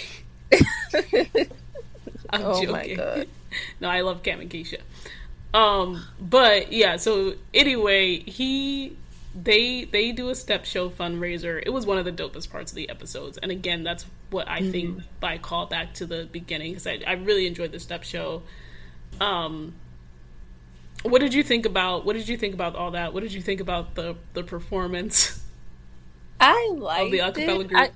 I'm 2.29 2.45
oh 2.45 2.63
joking. 2.63 2.97
no, 3.79 3.89
I 3.89 4.01
love 4.01 4.23
Cam 4.23 4.39
and 4.39 4.49
Keisha. 4.49 4.79
Um, 5.53 6.03
but 6.19 6.73
yeah, 6.73 6.97
so 6.97 7.35
anyway, 7.53 8.19
he 8.19 8.97
they 9.35 9.85
they 9.85 10.11
do 10.11 10.29
a 10.29 10.35
step 10.35 10.65
show 10.65 10.89
fundraiser. 10.89 11.61
It 11.63 11.71
was 11.71 11.85
one 11.85 11.97
of 11.97 12.05
the 12.05 12.11
dopest 12.11 12.51
parts 12.51 12.71
of 12.71 12.75
the 12.75 12.89
episodes, 12.89 13.37
and 13.37 13.51
again, 13.51 13.83
that's 13.83 14.05
what 14.29 14.47
I 14.47 14.61
mm-hmm. 14.61 14.71
think 14.71 15.01
by 15.19 15.37
call 15.37 15.65
back 15.65 15.93
to 15.95 16.05
the 16.05 16.27
beginning 16.31 16.71
because 16.71 16.87
I, 16.87 16.99
I 17.05 17.13
really 17.13 17.47
enjoyed 17.47 17.71
the 17.71 17.79
step 17.79 18.03
show. 18.03 18.43
Um, 19.19 19.75
what 21.03 21.19
did 21.19 21.33
you 21.33 21.43
think 21.43 21.65
about 21.65 22.05
what 22.05 22.15
did 22.15 22.27
you 22.29 22.37
think 22.37 22.53
about 22.53 22.75
all 22.75 22.91
that? 22.91 23.13
What 23.13 23.23
did 23.23 23.33
you 23.33 23.41
think 23.41 23.59
about 23.59 23.95
the 23.95 24.15
the 24.33 24.43
performance? 24.43 25.41
I 26.39 26.71
liked 26.75 27.11
the 27.11 27.19
acapella 27.19 27.61
it. 27.61 27.67
group. 27.69 27.81
I, 27.81 27.91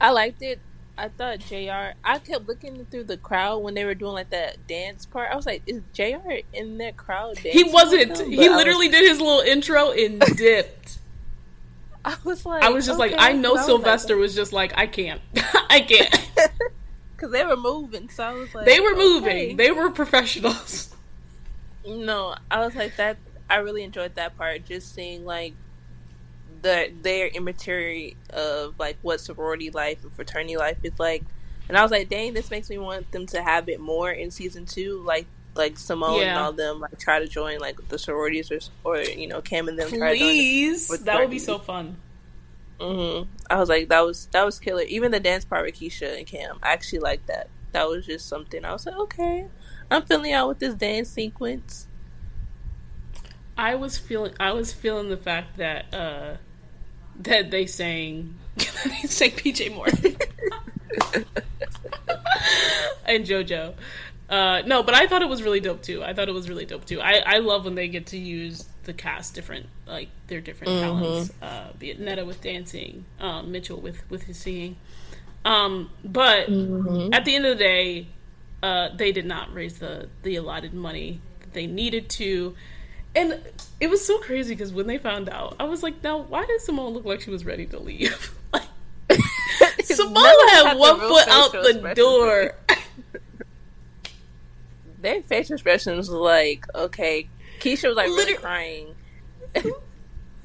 I 0.00 0.10
liked 0.10 0.42
it. 0.42 0.60
I 0.98 1.08
thought 1.08 1.38
Jr. 1.38 1.96
I 2.04 2.18
kept 2.18 2.48
looking 2.48 2.84
through 2.90 3.04
the 3.04 3.16
crowd 3.16 3.58
when 3.58 3.74
they 3.74 3.84
were 3.84 3.94
doing 3.94 4.14
like 4.14 4.30
that 4.30 4.66
dance 4.66 5.06
part. 5.06 5.30
I 5.30 5.36
was 5.36 5.46
like, 5.46 5.62
"Is 5.64 5.80
Jr. 5.92 6.40
in 6.52 6.76
that 6.78 6.96
crowd?" 6.96 7.38
He 7.38 7.62
wasn't. 7.62 8.18
He 8.18 8.48
literally 8.48 8.88
was... 8.88 8.96
did 8.96 9.08
his 9.08 9.20
little 9.20 9.40
intro 9.40 9.92
and 9.92 10.20
dipped. 10.36 10.98
I 12.04 12.16
was 12.24 12.44
like, 12.44 12.64
I 12.64 12.70
was 12.70 12.86
just 12.86 12.98
okay. 12.98 13.10
like, 13.10 13.20
I 13.20 13.32
know 13.32 13.56
Sylvester 13.56 14.16
was, 14.16 14.20
like... 14.20 14.28
was 14.28 14.34
just 14.34 14.52
like, 14.52 14.72
I 14.76 14.86
can't, 14.86 15.20
I 15.70 15.80
can't, 15.80 16.30
because 17.16 17.32
they 17.32 17.44
were 17.44 17.56
moving. 17.56 18.08
So 18.08 18.24
I 18.24 18.32
was 18.32 18.54
like, 18.54 18.66
they 18.66 18.80
were 18.80 18.96
moving. 18.96 19.56
They 19.56 19.70
were 19.70 19.90
professionals. 19.90 20.94
No, 21.86 22.34
I 22.50 22.60
was 22.64 22.74
like 22.74 22.96
that. 22.96 23.18
I 23.48 23.56
really 23.56 23.82
enjoyed 23.82 24.14
that 24.16 24.36
part. 24.36 24.64
Just 24.66 24.94
seeing 24.94 25.24
like 25.24 25.54
the 26.62 26.92
their 27.02 27.28
immaturity 27.28 28.16
of 28.30 28.78
like 28.78 28.98
what 29.02 29.20
sorority 29.20 29.70
life 29.70 30.02
and 30.02 30.12
fraternity 30.12 30.56
life 30.56 30.78
is 30.82 30.98
like. 30.98 31.24
And 31.68 31.76
I 31.76 31.82
was 31.82 31.90
like, 31.90 32.08
dang, 32.08 32.32
this 32.32 32.50
makes 32.50 32.70
me 32.70 32.78
want 32.78 33.12
them 33.12 33.26
to 33.26 33.42
have 33.42 33.68
it 33.68 33.78
more 33.78 34.10
in 34.10 34.30
season 34.30 34.64
two, 34.64 35.02
like 35.04 35.26
like 35.54 35.76
Simone 35.76 36.20
yeah. 36.20 36.28
and 36.28 36.38
all 36.38 36.52
them 36.52 36.80
like 36.80 36.98
try 36.98 37.18
to 37.18 37.26
join 37.26 37.58
like 37.58 37.88
the 37.88 37.98
sororities 37.98 38.50
or 38.50 38.58
or 38.84 39.00
you 39.02 39.26
know 39.26 39.42
Cam 39.42 39.68
and 39.68 39.78
them. 39.78 39.88
Please, 39.90 40.88
that 40.88 41.20
would 41.20 41.30
be 41.30 41.38
so 41.38 41.58
fun. 41.58 41.96
Mm-hmm. 42.80 43.28
I 43.50 43.58
was 43.58 43.68
like, 43.68 43.88
that 43.88 44.00
was 44.00 44.26
that 44.32 44.44
was 44.44 44.58
killer. 44.58 44.82
Even 44.82 45.10
the 45.10 45.20
dance 45.20 45.44
part 45.44 45.66
with 45.66 45.74
Keisha 45.74 46.16
and 46.16 46.26
Cam, 46.26 46.58
I 46.62 46.72
actually 46.72 47.00
liked 47.00 47.26
that. 47.26 47.48
That 47.72 47.88
was 47.88 48.06
just 48.06 48.26
something. 48.26 48.64
I 48.64 48.72
was 48.72 48.86
like, 48.86 48.96
okay, 48.96 49.46
I'm 49.90 50.02
feeling 50.02 50.32
out 50.32 50.48
with 50.48 50.60
this 50.60 50.74
dance 50.74 51.10
sequence. 51.10 51.86
I 53.56 53.74
was 53.74 53.98
feeling 53.98 54.34
I 54.38 54.52
was 54.52 54.72
feeling 54.72 55.08
the 55.08 55.16
fact 55.16 55.56
that 55.56 55.92
uh 55.92 56.36
that 57.20 57.50
they 57.50 57.66
sang 57.66 58.34
they 58.56 59.06
sang 59.06 59.30
PJ 59.30 59.74
Morton 59.74 60.16
and 63.06 63.24
JoJo. 63.24 63.74
Uh, 64.28 64.62
no, 64.66 64.82
but 64.82 64.94
I 64.94 65.06
thought 65.06 65.22
it 65.22 65.28
was 65.28 65.42
really 65.42 65.60
dope 65.60 65.82
too. 65.82 66.04
I 66.04 66.12
thought 66.12 66.28
it 66.28 66.34
was 66.34 66.48
really 66.48 66.66
dope 66.66 66.84
too. 66.84 67.00
I, 67.00 67.22
I 67.24 67.38
love 67.38 67.64
when 67.64 67.74
they 67.74 67.88
get 67.88 68.06
to 68.08 68.18
use 68.18 68.66
the 68.84 68.92
cast 68.92 69.34
different 69.34 69.66
like 69.86 70.08
their 70.26 70.40
different 70.40 70.74
mm-hmm. 70.74 71.00
talents. 71.00 71.32
Uh, 71.40 71.68
be 71.78 71.90
it 71.90 72.00
Netta 72.00 72.24
with 72.24 72.42
dancing, 72.42 73.04
um, 73.20 73.50
Mitchell 73.52 73.80
with 73.80 74.08
with 74.10 74.24
his 74.24 74.36
singing. 74.36 74.76
Um, 75.44 75.90
but 76.04 76.48
mm-hmm. 76.48 77.14
at 77.14 77.24
the 77.24 77.36
end 77.36 77.46
of 77.46 77.56
the 77.56 77.64
day, 77.64 78.06
uh, 78.62 78.90
they 78.94 79.12
did 79.12 79.24
not 79.24 79.52
raise 79.54 79.78
the 79.78 80.08
the 80.22 80.36
allotted 80.36 80.74
money 80.74 81.20
that 81.40 81.54
they 81.54 81.66
needed 81.66 82.10
to. 82.10 82.54
And 83.18 83.40
it 83.80 83.90
was 83.90 84.04
so 84.06 84.18
crazy 84.18 84.54
because 84.54 84.72
when 84.72 84.86
they 84.86 84.96
found 84.96 85.28
out, 85.28 85.56
I 85.58 85.64
was 85.64 85.82
like, 85.82 86.04
now, 86.04 86.18
why 86.18 86.46
did 86.46 86.60
Simone 86.60 86.94
look 86.94 87.04
like 87.04 87.20
she 87.20 87.30
was 87.30 87.44
ready 87.44 87.66
to 87.66 87.80
leave? 87.80 88.32
like, 88.52 88.62
Simone 89.82 90.48
had 90.50 90.78
one 90.78 91.00
foot 91.00 91.26
out 91.26 91.50
the 91.50 91.94
door. 91.96 92.54
Their 95.00 95.20
face 95.22 95.50
expressions 95.50 96.08
was 96.08 96.10
like, 96.10 96.64
okay. 96.76 97.28
Keisha 97.58 97.88
was 97.88 97.96
like 97.96 98.08
Liter- 98.08 98.18
really 98.18 98.34
crying. 98.34 98.94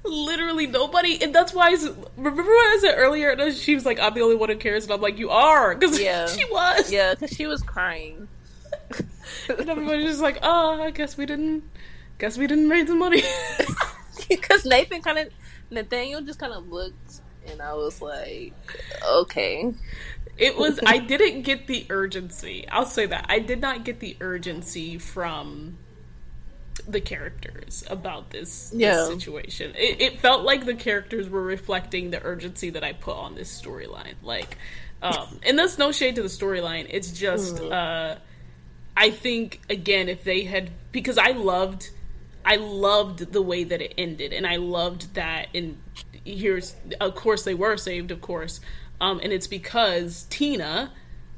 Literally 0.04 0.66
nobody, 0.66 1.22
and 1.22 1.34
that's 1.34 1.54
why. 1.54 1.68
I, 1.68 1.78
remember 2.18 2.42
what 2.42 2.76
I 2.76 2.80
said 2.82 2.96
earlier? 2.98 3.52
She 3.52 3.76
was 3.76 3.86
like, 3.86 4.00
"I'm 4.00 4.14
the 4.14 4.22
only 4.22 4.36
one 4.36 4.50
who 4.50 4.58
cares," 4.58 4.84
and 4.84 4.92
I'm 4.92 5.00
like, 5.00 5.18
"You 5.18 5.30
are," 5.30 5.76
because 5.76 5.98
yeah. 5.98 6.28
she 6.28 6.44
was. 6.46 6.92
Yeah, 6.92 7.14
because 7.14 7.32
she 7.32 7.46
was 7.46 7.62
crying, 7.62 8.28
and 9.48 9.70
everybody's 9.70 10.08
just 10.08 10.22
like, 10.22 10.40
"Oh, 10.44 10.84
I 10.84 10.92
guess 10.92 11.16
we 11.16 11.26
didn't." 11.26 11.64
Guess 12.18 12.38
we 12.38 12.48
didn't 12.48 12.70
raise 12.70 12.88
the 12.88 12.96
money. 12.96 13.24
Because 14.30 14.66
Nathan 14.66 15.02
kind 15.02 15.20
of, 15.20 15.30
Nathaniel 15.70 16.22
just 16.22 16.40
kind 16.40 16.54
of 16.54 16.70
looked, 16.70 17.22
and 17.48 17.62
I 17.62 17.74
was 17.74 18.02
like, 18.02 18.54
okay. 19.08 19.74
It 20.38 20.58
was, 20.58 20.80
I 20.86 20.98
didn't 21.00 21.44
get 21.44 21.68
the 21.68 21.86
urgency. 21.90 22.68
I'll 22.70 22.86
say 22.86 23.06
that. 23.08 23.26
I 23.30 23.40
did 23.40 23.62
not 23.62 23.84
get 23.84 24.00
the 24.00 24.18
urgency 24.22 24.98
from 24.98 25.78
the 26.88 27.02
characters 27.02 27.84
about 27.90 28.32
this, 28.32 28.72
yeah. 28.76 28.96
this 28.96 29.08
situation. 29.10 29.74
It, 29.76 30.02
it, 30.02 30.20
felt 30.20 30.44
like 30.44 30.66
the 30.66 30.74
characters 30.74 31.30
were 31.30 31.44
reflecting 31.44 32.10
the 32.10 32.24
urgency 32.24 32.72
that 32.72 32.84
I 32.84 32.94
put 32.94 33.16
on 33.16 33.36
this 33.36 33.62
storyline. 33.62 34.16
Like, 34.24 34.58
um, 35.02 35.40
and 35.44 35.58
that's 35.58 35.78
no 35.78 35.92
shade 35.92 36.16
to 36.16 36.24
the 36.24 36.30
storyline. 36.30 36.88
It's 36.90 37.12
just, 37.12 37.58
mm. 37.58 37.72
uh, 37.72 38.18
I 38.96 39.12
think 39.12 39.62
again 39.70 40.08
if 40.08 40.24
they 40.24 40.44
had 40.44 40.70
because 40.92 41.18
I 41.18 41.32
loved 41.32 41.90
I 42.46 42.58
loved 42.58 43.32
the 43.32 43.42
way 43.42 43.64
that 43.64 43.82
it 43.82 43.94
ended 43.98 44.34
and 44.34 44.46
I 44.46 44.58
loved 44.58 45.16
that 45.16 45.48
and 45.54 45.78
here's 46.26 46.76
of 47.00 47.16
course 47.16 47.44
they 47.44 47.54
were 47.54 47.78
saved 47.78 48.12
of 48.12 48.22
course 48.22 48.60
um, 49.02 49.20
and 49.24 49.34
it's 49.34 49.48
because 49.48 50.26
Tina 50.30 50.92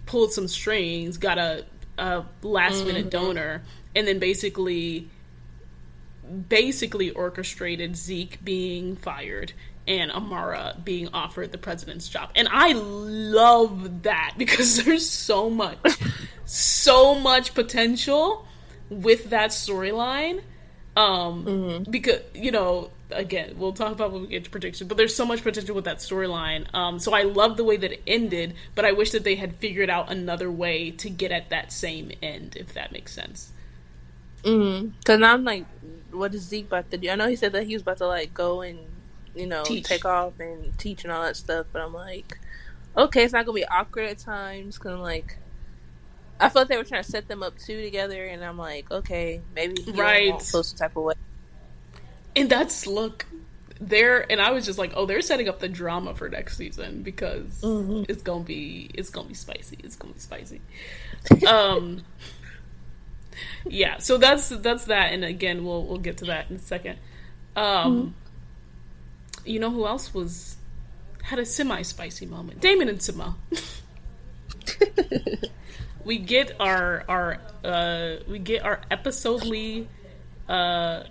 pulled 0.06 0.34
some 0.34 0.48
strings 0.48 1.18
got 1.18 1.38
a, 1.38 1.66
a 1.98 2.24
last 2.42 2.86
minute 2.86 3.10
mm-hmm. 3.10 3.26
donor 3.26 3.64
and 3.96 4.08
then 4.08 4.20
basically 4.20 5.10
basically 6.50 7.12
orchestrated 7.12 7.96
Zeke 7.96 8.44
being 8.44 8.96
fired 8.96 9.54
and 9.88 10.12
Amara 10.12 10.76
being 10.84 11.10
offered 11.14 11.52
the 11.52 11.58
president's 11.58 12.10
job. 12.10 12.32
And 12.36 12.48
I 12.52 12.74
love 12.74 14.04
that 14.04 14.34
because 14.38 14.84
there's 14.84 15.08
so 15.08 15.50
much, 15.50 15.78
so 16.46 17.16
much 17.16 17.54
potential 17.54 18.48
with 18.90 19.30
that 19.30 19.52
storyline. 19.52 20.42
Um, 20.96 21.46
mm-hmm. 21.46 21.92
because, 21.92 22.22
you 22.34 22.52
know, 22.52 22.90
again, 23.12 23.56
we'll 23.58 23.74
talk 23.74 23.92
about 23.92 24.14
when 24.14 24.22
we 24.22 24.28
get 24.28 24.46
to 24.46 24.50
prediction, 24.50 24.88
but 24.88 24.96
there's 24.96 25.16
so 25.16 25.26
much 25.26 25.44
potential 25.44 25.76
with 25.76 25.86
that 25.86 25.98
storyline. 25.98 26.74
Um, 26.74 27.00
so 27.00 27.14
I 27.14 27.24
love 27.24 27.58
the 27.58 27.66
way 27.66 27.76
that 27.78 27.92
it 27.92 28.02
ended, 28.08 28.54
but 28.76 28.86
I 28.86 28.94
wish 28.94 29.12
that 29.12 29.24
they 29.24 29.36
had 29.36 29.56
figured 29.56 29.90
out 29.90 30.10
another 30.12 30.50
way 30.50 30.92
to 30.92 31.10
get 31.10 31.32
at 31.32 31.50
that 31.50 31.72
same 31.72 32.12
end, 32.24 32.56
if 32.56 32.74
that 32.74 32.92
makes 32.92 33.14
sense. 33.14 33.52
Mm-hmm. 34.44 34.90
Cause 35.04 35.22
I'm 35.22 35.44
like, 35.44 35.66
what 36.12 36.34
is 36.34 36.44
Zeke 36.44 36.68
about 36.68 36.90
to 36.92 36.98
do? 36.98 37.10
I 37.10 37.16
know 37.16 37.28
he 37.28 37.36
said 37.36 37.52
that 37.52 37.68
he 37.68 37.74
was 37.74 37.82
about 37.82 37.98
to 37.98 38.08
like 38.08 38.34
go 38.34 38.62
and 38.62 38.80
you 39.36 39.46
know, 39.46 39.64
teach. 39.64 39.86
take 39.86 40.06
off 40.06 40.40
and 40.40 40.78
teach 40.80 41.04
and 41.04 41.12
all 41.12 41.24
that 41.24 41.36
stuff. 41.36 41.68
But 41.72 41.82
I'm 41.82 41.94
like, 41.94 42.40
okay, 42.96 43.24
it's 43.24 43.34
not 43.34 43.46
gonna 43.46 43.56
be 43.56 43.66
awkward 43.66 44.06
at 44.06 44.18
times 44.18 44.78
because 44.78 44.94
I'm 44.94 45.02
like, 45.02 45.38
I 46.40 46.50
felt 46.50 46.68
they 46.68 46.78
were 46.78 46.84
trying 46.84 47.04
to 47.04 47.10
set 47.10 47.28
them 47.28 47.44
up 47.44 47.58
two 47.58 47.82
together, 47.82 48.26
and 48.26 48.44
I'm 48.44 48.58
like, 48.58 48.92
okay, 48.92 49.42
maybe 49.56 49.84
right, 49.94 50.38
close 50.52 50.74
type 50.74 50.96
of 50.98 51.04
way. 51.04 51.14
And 52.36 52.50
that's 52.50 52.86
look 52.86 53.26
there, 53.80 54.30
and 54.30 54.42
I 54.42 54.52
was 54.52 54.66
just 54.66 54.78
like, 54.78 54.92
oh, 54.96 55.06
they're 55.06 55.22
setting 55.22 55.48
up 55.48 55.60
the 55.60 55.70
drama 55.70 56.14
for 56.16 56.28
next 56.30 56.58
season 56.58 57.04
because 57.04 57.62
mm-hmm. 57.62 58.04
it's 58.10 58.22
gonna 58.22 58.44
be 58.44 58.90
it's 58.94 59.10
gonna 59.10 59.28
be 59.28 59.34
spicy. 59.34 59.78
It's 59.84 59.96
gonna 59.96 60.14
be 60.14 60.20
spicy. 60.20 60.62
um. 61.48 62.04
Yeah, 63.66 63.98
so 63.98 64.18
that's 64.18 64.50
that's 64.50 64.86
that, 64.86 65.12
and 65.12 65.26
again, 65.26 65.66
we'll 65.66 65.86
we'll 65.86 65.98
get 65.98 66.18
to 66.18 66.26
that 66.26 66.50
in 66.50 66.56
a 66.58 66.60
second. 66.60 67.00
Um, 67.56 67.66
mm-hmm 67.66 68.12
you 69.46 69.60
know 69.60 69.70
who 69.70 69.86
else 69.86 70.14
was 70.14 70.58
had 71.24 71.40
a 71.40 71.46
semi 71.46 71.82
spicy 71.84 72.26
moment? 72.26 72.60
Damon 72.60 72.90
and 72.90 73.02
Simone. 73.02 73.36
we 76.06 76.18
get 76.18 76.54
our 76.60 77.04
our 77.10 77.40
uh, 77.64 78.16
we 78.30 78.40
get 78.40 78.64
our 78.64 78.80
episodely 78.90 79.90
uh, 80.48 81.04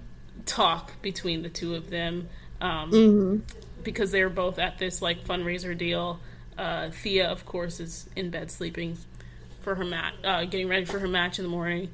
talk 0.47 0.93
between 1.03 1.43
the 1.43 1.51
two 1.51 1.75
of 1.75 1.91
them 1.91 2.29
um, 2.61 2.91
mm-hmm. 2.91 3.57
because 3.83 4.11
they're 4.11 4.31
both 4.31 4.59
at 4.59 4.79
this 4.79 5.03
like 5.03 5.25
fundraiser 5.25 5.77
deal. 5.77 6.21
Uh, 6.57 6.91
Thea, 6.91 7.29
of 7.29 7.45
course, 7.45 7.81
is 7.81 8.09
in 8.15 8.31
bed 8.31 8.51
sleeping 8.51 8.97
for 9.61 9.75
her 9.75 9.85
mat, 9.85 10.15
uh, 10.23 10.45
getting 10.45 10.69
ready 10.69 10.85
for 10.85 10.99
her 11.01 11.09
match 11.09 11.39
in 11.39 11.45
the 11.45 11.51
morning, 11.51 11.91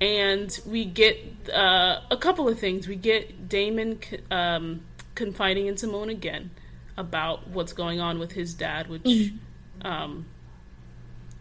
and 0.00 0.60
we 0.66 0.84
get 0.84 1.18
uh, 1.52 2.00
a 2.10 2.16
couple 2.16 2.46
of 2.48 2.58
things. 2.60 2.86
We 2.86 2.96
get 2.96 3.48
Damon. 3.48 3.98
Um, 4.30 4.82
confiding 5.14 5.66
in 5.66 5.76
Simone 5.76 6.10
again 6.10 6.50
about 6.96 7.48
what's 7.48 7.72
going 7.72 8.00
on 8.00 8.18
with 8.18 8.32
his 8.32 8.54
dad, 8.54 8.88
which 8.88 9.02
mm-hmm. 9.02 9.86
um, 9.86 10.26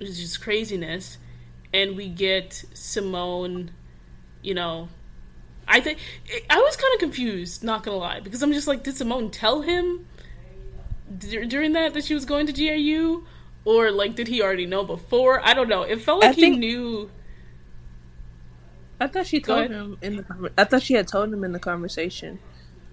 is 0.04 0.20
just 0.20 0.42
craziness. 0.42 1.18
And 1.74 1.96
we 1.96 2.08
get 2.08 2.64
Simone, 2.74 3.72
you 4.42 4.54
know, 4.54 4.90
I 5.68 5.80
think 5.80 6.00
I 6.50 6.60
was 6.60 6.76
kind 6.76 6.94
of 6.94 7.00
confused, 7.00 7.64
not 7.64 7.84
gonna 7.84 7.98
lie, 7.98 8.20
because 8.20 8.44
I'm 8.44 8.54
just 8.54 8.68
like, 8.68 8.84
did 8.84 8.96
Simone 8.96 9.32
tell 9.32 9.62
him 9.62 10.06
d- 11.18 11.46
during 11.46 11.74
that 11.74 11.94
that 11.94 12.04
she 12.04 12.14
was 12.14 12.26
going 12.26 12.48
to 12.48 12.54
GIU, 12.54 13.26
or 13.66 13.92
like 13.92 14.16
did 14.16 14.28
he 14.28 14.42
already 14.42 14.66
know 14.66 14.84
before? 14.84 15.42
I 15.44 15.54
don't 15.54 15.70
know. 15.70 15.84
It 15.84 16.02
felt 16.02 16.22
like 16.22 16.32
I 16.32 16.34
he 16.34 16.42
think, 16.42 16.60
knew. 16.60 17.10
I 19.00 19.08
thought 19.08 19.28
she 19.28 19.40
told 19.40 19.72
him 19.72 19.98
in 20.02 20.18
the. 20.18 20.52
I 20.58 20.64
thought 20.66 20.82
she 20.82 20.94
had 20.94 21.08
told 21.08 21.34
him 21.34 21.44
in 21.44 21.52
the 21.52 21.60
conversation. 21.60 22.40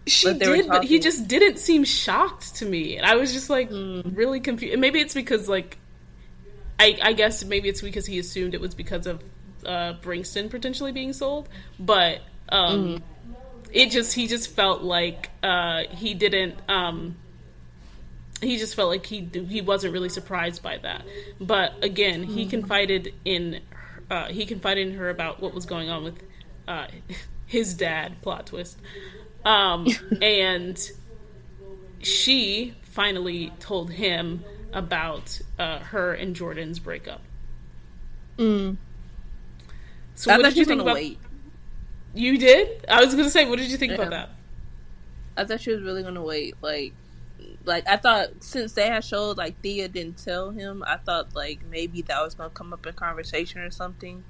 She 0.06 0.32
did, 0.32 0.66
but 0.68 0.84
he 0.84 0.98
just 0.98 1.28
didn't 1.28 1.58
seem 1.58 1.84
shocked 1.84 2.56
to 2.56 2.66
me, 2.66 2.96
and 2.96 3.06
I 3.06 3.16
was 3.16 3.32
just 3.32 3.50
like 3.50 3.70
mm. 3.70 4.16
really 4.16 4.40
confused. 4.40 4.78
Maybe 4.78 5.00
it's 5.00 5.14
because 5.14 5.48
like, 5.48 5.78
I, 6.80 6.98
I 7.02 7.12
guess 7.12 7.44
maybe 7.44 7.68
it's 7.68 7.82
because 7.82 8.06
he 8.06 8.18
assumed 8.18 8.54
it 8.54 8.60
was 8.60 8.74
because 8.74 9.06
of 9.06 9.22
uh, 9.66 9.94
Bringston 10.00 10.48
potentially 10.48 10.92
being 10.92 11.12
sold, 11.12 11.46
but 11.78 12.20
um, 12.48 12.86
mm. 12.86 13.02
it 13.70 13.90
just 13.90 14.14
he 14.14 14.26
just 14.26 14.48
felt 14.48 14.80
like 14.80 15.28
uh, 15.42 15.82
he 15.90 16.14
didn't. 16.14 16.58
Um, 16.70 17.16
he 18.40 18.56
just 18.56 18.74
felt 18.74 18.88
like 18.88 19.04
he 19.04 19.28
he 19.46 19.60
wasn't 19.60 19.92
really 19.92 20.08
surprised 20.08 20.62
by 20.62 20.78
that. 20.78 21.04
But 21.38 21.74
again, 21.84 22.22
he 22.22 22.46
mm. 22.46 22.50
confided 22.50 23.12
in 23.26 23.60
uh, 24.10 24.28
he 24.28 24.46
confided 24.46 24.88
in 24.88 24.94
her 24.94 25.10
about 25.10 25.38
what 25.42 25.52
was 25.52 25.66
going 25.66 25.90
on 25.90 26.02
with 26.02 26.22
uh, 26.66 26.86
his 27.46 27.74
dad. 27.74 28.22
Plot 28.22 28.46
twist. 28.46 28.78
Um, 29.44 29.86
and 30.22 30.80
she 32.00 32.74
finally 32.84 33.52
told 33.60 33.90
him 33.90 34.42
about 34.72 35.40
uh, 35.58 35.78
her 35.80 36.12
and 36.14 36.34
Jordan's 36.34 36.78
breakup. 36.78 37.20
Mm. 38.38 38.76
So, 40.14 40.32
I 40.32 40.36
what 40.36 40.44
did 40.44 40.56
you 40.56 40.64
think 40.64 40.80
about? 40.80 40.94
Wait. 40.94 41.18
You 42.14 42.38
did? 42.38 42.84
I 42.88 43.04
was 43.04 43.14
gonna 43.14 43.30
say, 43.30 43.48
what 43.48 43.58
did 43.58 43.70
you 43.70 43.76
think 43.76 43.92
yeah. 43.92 43.98
about 43.98 44.10
that? 44.10 44.30
I 45.36 45.44
thought 45.44 45.60
she 45.60 45.72
was 45.72 45.82
really 45.82 46.02
gonna 46.02 46.22
wait. 46.22 46.56
Like, 46.60 46.92
like 47.64 47.88
I 47.88 47.96
thought 47.96 48.28
since 48.40 48.72
they 48.72 48.88
had 48.88 49.04
showed 49.04 49.38
like 49.38 49.60
Thea 49.60 49.88
didn't 49.88 50.22
tell 50.22 50.50
him, 50.50 50.82
I 50.86 50.96
thought 50.96 51.34
like 51.34 51.60
maybe 51.70 52.02
that 52.02 52.22
was 52.22 52.34
gonna 52.34 52.50
come 52.50 52.72
up 52.72 52.86
in 52.86 52.94
conversation 52.94 53.60
or 53.60 53.70
something. 53.70 54.24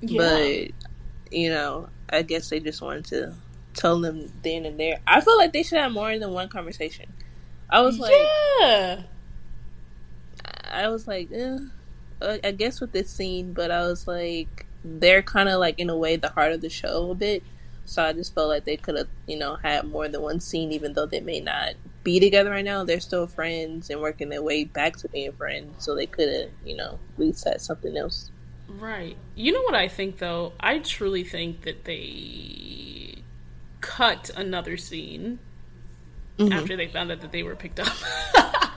Yeah. 0.00 0.18
But 0.18 1.32
you 1.32 1.50
know, 1.50 1.88
I 2.08 2.22
guess 2.22 2.48
they 2.48 2.60
just 2.60 2.80
wanted 2.80 3.06
to 3.06 3.34
tell 3.74 4.00
them 4.00 4.30
then 4.42 4.64
and 4.64 4.78
there. 4.78 5.00
I 5.06 5.20
feel 5.20 5.36
like 5.36 5.52
they 5.52 5.62
should 5.62 5.78
have 5.78 5.92
more 5.92 6.16
than 6.18 6.30
one 6.30 6.48
conversation. 6.48 7.12
I 7.68 7.80
was 7.80 7.98
like, 7.98 8.12
yeah. 8.60 9.02
I 10.74 10.88
was 10.88 11.06
like, 11.06 11.30
eh, 11.32 11.58
I 12.20 12.52
guess 12.52 12.80
with 12.80 12.92
this 12.92 13.10
scene, 13.10 13.52
but 13.52 13.70
I 13.70 13.86
was 13.86 14.06
like, 14.06 14.66
they're 14.84 15.22
kind 15.22 15.48
of 15.48 15.60
like 15.60 15.78
in 15.78 15.90
a 15.90 15.96
way 15.96 16.16
the 16.16 16.28
heart 16.28 16.52
of 16.52 16.60
the 16.60 16.68
show 16.68 17.10
a 17.10 17.14
bit. 17.14 17.42
So 17.86 18.02
I 18.02 18.12
just 18.12 18.34
felt 18.34 18.48
like 18.48 18.64
they 18.64 18.76
could 18.76 18.96
have, 18.96 19.08
you 19.26 19.38
know, 19.38 19.56
had 19.56 19.86
more 19.86 20.08
than 20.08 20.22
one 20.22 20.40
scene, 20.40 20.72
even 20.72 20.94
though 20.94 21.06
they 21.06 21.20
may 21.20 21.40
not 21.40 21.74
be 22.02 22.18
together 22.18 22.50
right 22.50 22.64
now. 22.64 22.84
They're 22.84 23.00
still 23.00 23.26
friends 23.26 23.90
and 23.90 24.00
working 24.00 24.30
their 24.30 24.42
way 24.42 24.64
back 24.64 24.96
to 24.98 25.08
being 25.08 25.32
friends. 25.32 25.84
So 25.84 25.94
they 25.94 26.06
could 26.06 26.32
have, 26.32 26.50
you 26.64 26.76
know, 26.76 26.98
at 27.12 27.18
least 27.18 27.44
had 27.44 27.60
something 27.60 27.96
else. 27.96 28.30
Right. 28.68 29.16
You 29.34 29.52
know 29.52 29.62
what 29.62 29.74
I 29.74 29.88
think 29.88 30.18
though? 30.18 30.52
I 30.60 30.78
truly 30.78 31.24
think 31.24 31.62
that 31.62 31.84
they 31.84 33.16
cut 33.80 34.30
another 34.34 34.78
scene 34.78 35.38
mm-hmm. 36.38 36.52
after 36.52 36.76
they 36.76 36.88
found 36.88 37.12
out 37.12 37.20
that 37.20 37.32
they 37.32 37.42
were 37.42 37.56
picked 37.56 37.80
up. 37.80 37.92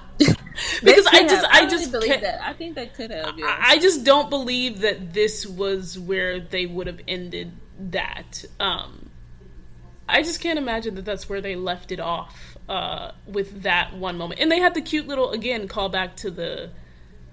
because 0.83 1.05
I 1.07 1.27
just, 1.27 1.45
I, 1.45 1.65
just 1.67 1.91
believe 1.91 2.21
that. 2.21 2.43
I 2.43 2.53
think 2.53 2.75
they 2.75 2.87
could 2.87 3.11
have. 3.11 3.37
Yeah. 3.37 3.57
I 3.59 3.77
just 3.79 4.03
don't 4.03 4.29
believe 4.29 4.81
that 4.81 5.13
this 5.13 5.45
was 5.45 5.97
where 5.97 6.39
they 6.39 6.65
would 6.65 6.87
have 6.87 7.01
ended 7.07 7.51
that. 7.91 8.43
Um, 8.59 9.09
I 10.09 10.21
just 10.23 10.41
can't 10.41 10.57
imagine 10.57 10.95
that 10.95 11.05
that's 11.05 11.29
where 11.29 11.41
they 11.41 11.55
left 11.55 11.91
it 11.91 11.99
off 11.99 12.57
uh, 12.69 13.11
with 13.25 13.63
that 13.63 13.93
one 13.95 14.17
moment. 14.17 14.39
And 14.39 14.51
they 14.51 14.59
had 14.59 14.73
the 14.73 14.81
cute 14.81 15.07
little 15.07 15.31
again 15.31 15.67
call 15.67 15.89
back 15.89 16.15
to 16.17 16.31
the 16.31 16.71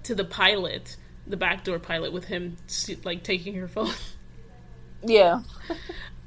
to 0.03 0.15
the 0.15 0.25
pilot, 0.25 0.97
the 1.25 1.37
backdoor 1.37 1.79
pilot 1.79 2.13
with 2.13 2.25
him 2.25 2.57
like 3.03 3.23
taking 3.23 3.55
her 3.55 3.67
phone. 3.67 3.91
Yeah. 5.07 5.41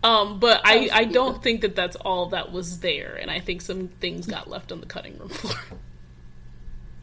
Um, 0.04 0.38
but 0.38 0.60
I, 0.64 0.88
I 0.92 1.04
don't 1.04 1.42
think 1.42 1.62
that 1.62 1.74
that's 1.74 1.96
all 1.96 2.26
that 2.26 2.52
was 2.52 2.78
there, 2.78 3.18
and 3.20 3.28
I 3.30 3.40
think 3.40 3.60
some 3.60 3.88
things 3.88 4.26
got 4.26 4.48
left 4.48 4.70
on 4.70 4.78
the 4.80 4.86
cutting 4.86 5.18
room 5.18 5.28
floor. 5.28 5.54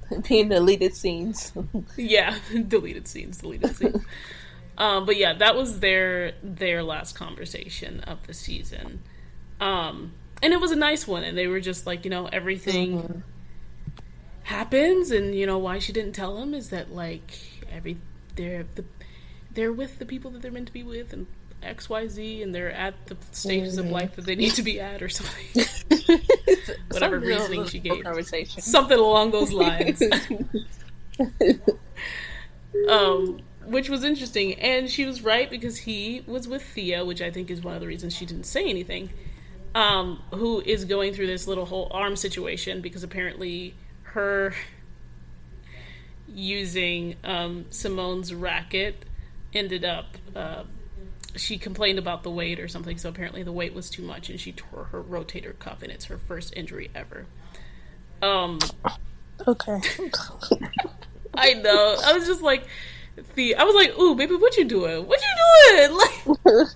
Being 0.27 0.49
deleted 0.49 0.95
scenes. 0.95 1.53
yeah, 1.97 2.37
deleted 2.67 3.07
scenes, 3.07 3.37
deleted 3.37 3.75
scenes. 3.77 4.05
um, 4.77 5.05
but 5.05 5.17
yeah, 5.17 5.33
that 5.33 5.55
was 5.55 5.79
their 5.79 6.33
their 6.43 6.83
last 6.83 7.15
conversation 7.15 8.01
of 8.01 8.25
the 8.27 8.33
season, 8.33 9.01
um, 9.59 10.13
and 10.41 10.53
it 10.53 10.59
was 10.61 10.71
a 10.71 10.75
nice 10.75 11.07
one. 11.07 11.23
And 11.23 11.37
they 11.37 11.47
were 11.47 11.59
just 11.59 11.85
like, 11.85 12.05
you 12.05 12.11
know, 12.11 12.27
everything 12.27 13.01
mm-hmm. 13.01 13.19
happens, 14.43 15.11
and 15.11 15.35
you 15.35 15.45
know 15.45 15.57
why 15.57 15.79
she 15.79 15.93
didn't 15.93 16.13
tell 16.13 16.37
him 16.37 16.53
is 16.53 16.69
that 16.69 16.91
like 16.91 17.39
every 17.71 17.97
they're 18.35 18.65
the 18.75 18.85
they're 19.53 19.73
with 19.73 19.99
the 19.99 20.05
people 20.05 20.31
that 20.31 20.41
they're 20.41 20.51
meant 20.51 20.67
to 20.67 20.73
be 20.73 20.83
with, 20.83 21.13
and 21.13 21.27
XYZ 21.65 22.43
and 22.43 22.53
they're 22.53 22.71
at 22.71 22.93
the 23.07 23.17
stages 23.31 23.77
mm-hmm. 23.77 23.87
of 23.87 23.91
life 23.91 24.15
that 24.15 24.25
they 24.25 24.35
need 24.35 24.53
to 24.53 24.63
be 24.63 24.79
at 24.79 25.01
or 25.01 25.09
something. 25.09 25.65
Whatever 26.91 27.19
reasoning 27.19 27.65
she 27.65 27.79
gave. 27.79 28.03
Something 28.47 28.99
along 28.99 29.31
those 29.31 29.51
lines. 29.51 30.01
um 32.89 33.41
which 33.65 33.89
was 33.89 34.03
interesting. 34.03 34.53
And 34.55 34.89
she 34.89 35.05
was 35.05 35.23
right 35.23 35.49
because 35.49 35.77
he 35.77 36.23
was 36.27 36.47
with 36.47 36.63
Thea, 36.63 37.03
which 37.05 37.21
I 37.21 37.31
think 37.31 37.49
is 37.49 37.61
one 37.61 37.75
of 37.75 37.81
the 37.81 37.87
reasons 37.87 38.15
she 38.15 38.25
didn't 38.25 38.45
say 38.45 38.69
anything. 38.69 39.09
Um, 39.73 40.21
who 40.31 40.61
is 40.61 40.85
going 40.85 41.13
through 41.13 41.27
this 41.27 41.47
little 41.47 41.65
whole 41.65 41.89
arm 41.91 42.15
situation 42.15 42.79
because 42.79 43.03
apparently 43.03 43.73
her 44.03 44.53
using 46.27 47.15
um, 47.25 47.65
Simone's 47.69 48.33
racket 48.33 49.03
ended 49.53 49.83
up. 49.83 50.17
Uh, 50.33 50.63
she 51.35 51.57
complained 51.57 51.99
about 51.99 52.23
the 52.23 52.31
weight 52.31 52.59
or 52.59 52.67
something, 52.67 52.97
so 52.97 53.09
apparently 53.09 53.43
the 53.43 53.51
weight 53.51 53.73
was 53.73 53.89
too 53.89 54.01
much, 54.01 54.29
and 54.29 54.39
she 54.39 54.51
tore 54.51 54.85
her 54.85 55.01
rotator 55.01 55.57
cuff, 55.57 55.81
and 55.81 55.91
it's 55.91 56.05
her 56.05 56.17
first 56.17 56.53
injury 56.55 56.89
ever. 56.95 57.25
Um. 58.21 58.59
Okay. 59.47 59.81
I 61.33 61.53
know. 61.53 61.97
I 62.03 62.13
was 62.13 62.25
just 62.25 62.41
like, 62.41 62.67
the 63.35 63.55
I 63.55 63.63
was 63.63 63.75
like, 63.75 63.97
"Ooh, 63.97 64.15
baby, 64.15 64.35
what 64.35 64.57
you 64.57 64.65
doing? 64.65 65.07
What 65.07 65.19
you 65.21 65.77
doing?" 65.77 65.99
Like 66.45 66.67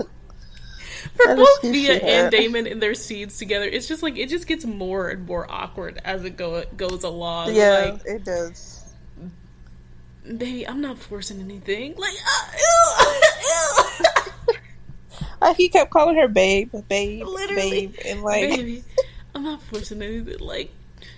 for 1.16 1.36
both 1.36 1.62
Thea 1.62 1.94
and 1.94 2.32
Damon 2.32 2.68
in 2.68 2.80
their 2.80 2.94
scenes 2.94 3.38
together, 3.38 3.66
it's 3.66 3.88
just 3.88 4.04
like 4.04 4.18
it 4.18 4.30
just 4.30 4.48
gets 4.48 4.66
more 4.66 5.10
and 5.10 5.26
more 5.26 5.46
awkward 5.50 6.00
as 6.04 6.24
it 6.24 6.38
go 6.38 6.64
goes 6.78 7.04
along. 7.04 7.54
Yeah, 7.56 7.92
like, 7.92 8.02
it 8.06 8.24
does. 8.24 8.94
Baby, 10.26 10.68
I'm 10.68 10.82
not 10.82 10.98
forcing 10.98 11.42
anything. 11.42 11.96
Like, 11.98 12.14
uh, 12.14 12.52
ew, 12.58 13.22
ew. 14.00 14.06
Uh, 15.42 15.54
he 15.54 15.70
kept 15.70 15.92
calling 15.92 16.16
her 16.16 16.28
babe, 16.28 16.74
babe, 16.88 17.26
Literally, 17.26 17.88
babe, 17.88 17.96
and 18.06 18.22
like, 18.22 18.50
baby, 18.50 18.84
I'm 19.34 19.44
not 19.44 19.62
forcing 19.64 20.02
anything. 20.02 20.40
Like, 20.40 20.72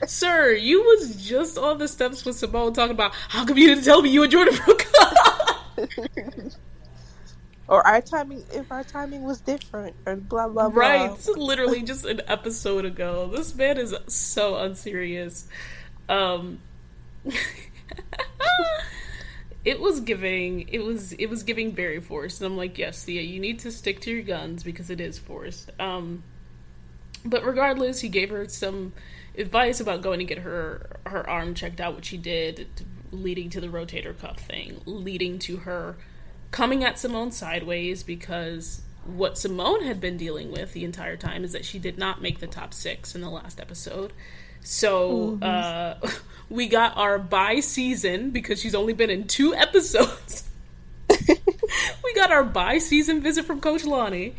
Sir, 0.06 0.52
you 0.54 0.82
was 0.82 1.28
just 1.28 1.58
on 1.58 1.78
the 1.78 1.88
steps 1.88 2.26
with 2.26 2.36
Simone 2.36 2.74
talking 2.74 2.94
about 2.94 3.14
how 3.14 3.46
come 3.46 3.58
you 3.58 3.68
didn't 3.68 3.84
tell 3.84 4.02
me 4.02 4.10
you 4.10 4.24
and 4.24 4.32
Jordan 4.32 4.58
broke 4.66 4.86
up. 5.00 5.58
or 7.68 7.86
our 7.86 8.02
timing, 8.02 8.44
if 8.52 8.72
our 8.72 8.84
timing 8.84 9.24
was 9.24 9.42
different, 9.42 9.96
or 10.06 10.16
blah 10.16 10.48
blah 10.48 10.70
blah. 10.70 10.82
Right, 10.82 11.28
literally 11.38 11.82
just 11.84 12.06
an 12.06 12.22
episode 12.28 12.86
ago. 12.86 13.28
This 13.28 13.56
man 13.56 13.78
is 13.78 13.96
so 14.08 14.58
unserious. 14.58 15.48
Um, 16.10 16.60
it 19.63 19.80
was 19.80 20.00
giving. 20.00 20.67
It 20.69 20.84
was. 20.84 21.13
It 21.13 21.28
was 21.28 21.43
giving 21.43 21.74
very 21.74 22.00
forced, 22.00 22.41
and 22.41 22.52
I'm 22.52 22.58
like, 22.58 22.78
yes, 22.78 23.04
Thea, 23.04 23.21
you 23.21 23.39
need 23.39 23.60
to 23.60 23.71
stick 23.71 24.02
to 24.02 24.12
your 24.12 24.24
guns 24.24 24.63
because 24.63 24.89
it 24.89 25.00
is 25.00 25.19
forced. 25.19 25.69
Um, 25.80 26.24
but 27.24 27.45
regardless, 27.45 28.00
he 28.00 28.10
gave 28.10 28.30
her 28.30 28.47
some 28.47 28.93
advice 29.38 29.80
about 29.80 30.02
going 30.02 30.19
to 30.19 30.26
get 30.26 30.39
her 30.39 31.00
her 31.06 31.30
arm 31.30 31.54
checked 31.54 31.80
out, 31.80 31.95
which 31.95 32.06
she 32.06 32.17
did, 32.17 32.67
leading 33.12 33.50
to 33.52 33.62
the 33.62 33.67
rotator 33.67 34.17
cuff 34.17 34.39
thing, 34.39 34.82
leading 34.86 35.38
to 35.39 35.58
her 35.58 35.97
coming 36.52 36.84
at 36.84 37.00
Simone 37.00 37.32
sideways 37.32 38.04
because 38.04 38.82
what 39.06 39.38
Simone 39.38 39.84
had 39.84 40.00
been 40.00 40.17
dealing 40.17 40.52
with 40.52 40.74
the 40.74 40.84
entire 40.84 41.17
time 41.17 41.43
is 41.43 41.54
that 41.54 41.65
she 41.65 41.80
did 41.80 41.97
not 41.97 42.21
make 42.21 42.39
the 42.39 42.47
top 42.47 42.74
six 42.74 43.15
in 43.15 43.21
the 43.21 43.30
last 43.30 43.60
episode. 43.60 44.13
So 44.63 45.38
mm-hmm. 45.39 45.43
uh, 45.43 46.10
we 46.50 46.67
got 46.67 46.97
our 46.97 47.19
bye 47.19 47.60
season 47.60 48.32
because 48.32 48.60
she's 48.60 48.76
only 48.76 48.93
been 48.93 49.10
in 49.10 49.28
two 49.28 49.56
episodes. 49.56 50.47
we 51.10 52.13
got 52.15 52.32
our 52.32 52.43
bye 52.43 52.78
season 52.78 53.21
visit 53.21 53.45
from 53.45 53.60
Coach 53.62 53.86
Lonnie. 53.86 54.36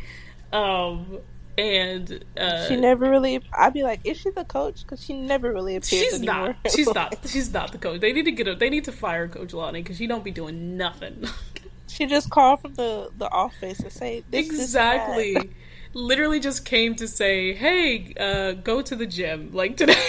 Um, 0.51 1.19
and 1.57 2.23
uh, 2.37 2.67
she 2.67 2.75
never 2.75 3.09
really. 3.09 3.41
I'd 3.53 3.73
be 3.73 3.83
like, 3.83 4.01
is 4.03 4.17
she 4.17 4.31
the 4.31 4.43
coach? 4.43 4.83
Because 4.83 5.03
she 5.03 5.13
never 5.13 5.53
really 5.53 5.75
appears. 5.75 6.03
She's 6.03 6.13
anymore. 6.15 6.55
not. 6.63 6.71
She's 6.71 6.93
not. 6.93 7.17
She's 7.25 7.53
not 7.53 7.71
the 7.71 7.77
coach. 7.77 8.01
They 8.01 8.11
need 8.11 8.25
to 8.25 8.31
get 8.31 8.47
her. 8.47 8.55
They 8.55 8.69
need 8.69 8.85
to 8.85 8.91
fire 8.91 9.27
Coach 9.27 9.53
Lonnie 9.53 9.83
because 9.83 9.97
she 9.97 10.07
don't 10.07 10.23
be 10.23 10.31
doing 10.31 10.77
nothing. 10.77 11.25
she 11.87 12.07
just 12.07 12.31
called 12.31 12.61
from 12.61 12.73
the 12.73 13.11
the 13.17 13.29
office 13.29 13.79
and 13.79 13.91
say 13.91 14.23
this, 14.31 14.45
exactly. 14.47 15.33
This, 15.33 15.43
Literally 15.93 16.39
just 16.39 16.65
came 16.65 16.95
to 16.95 17.07
say, 17.07 17.53
"Hey, 17.53 18.13
uh, 18.19 18.53
go 18.53 18.81
to 18.81 18.95
the 18.95 19.05
gym." 19.05 19.51
Like 19.53 19.77
today, 19.77 20.01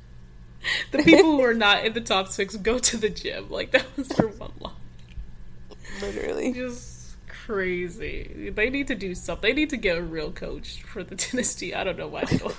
the 0.90 0.98
people 1.02 1.32
who 1.32 1.42
are 1.42 1.54
not 1.54 1.84
in 1.84 1.92
the 1.92 2.00
top 2.00 2.28
six 2.28 2.56
go 2.56 2.78
to 2.78 2.96
the 2.96 3.10
gym. 3.10 3.50
Like 3.50 3.72
that 3.72 3.84
was 3.96 4.10
her 4.16 4.28
one 4.28 4.52
line. 4.60 4.72
Literally, 6.00 6.52
just 6.52 7.16
crazy. 7.28 8.52
They 8.54 8.70
need 8.70 8.88
to 8.88 8.94
do 8.94 9.14
something. 9.14 9.48
They 9.48 9.54
need 9.54 9.70
to 9.70 9.76
get 9.76 9.98
a 9.98 10.02
real 10.02 10.32
coach 10.32 10.82
for 10.82 11.02
the 11.02 11.14
dynasty. 11.32 11.74
I 11.74 11.84
don't 11.84 11.98
know 11.98 12.08
why 12.08 12.24
they 12.24 12.38
don't. 12.38 12.56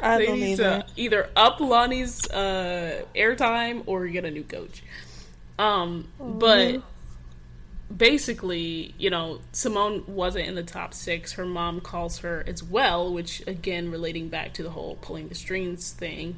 I 0.00 0.18
they 0.18 0.26
don't 0.26 0.40
need 0.40 0.52
either. 0.52 0.82
to 0.82 0.86
either 0.96 1.30
up 1.36 1.60
Lonnie's 1.60 2.28
uh, 2.30 3.04
airtime 3.14 3.82
or 3.86 4.06
get 4.06 4.24
a 4.24 4.30
new 4.30 4.44
coach. 4.44 4.82
Um, 5.58 6.08
but 6.20 6.82
basically, 7.94 8.94
you 8.98 9.10
know, 9.10 9.40
Simone 9.52 10.04
wasn't 10.06 10.46
in 10.46 10.54
the 10.54 10.62
top 10.62 10.94
six. 10.94 11.32
Her 11.32 11.46
mom 11.46 11.80
calls 11.80 12.18
her 12.18 12.42
as 12.46 12.62
well, 12.62 13.12
which 13.12 13.42
again, 13.46 13.90
relating 13.90 14.28
back 14.28 14.54
to 14.54 14.62
the 14.62 14.70
whole 14.70 14.96
pulling 14.96 15.28
the 15.28 15.34
strings 15.34 15.92
thing. 15.92 16.36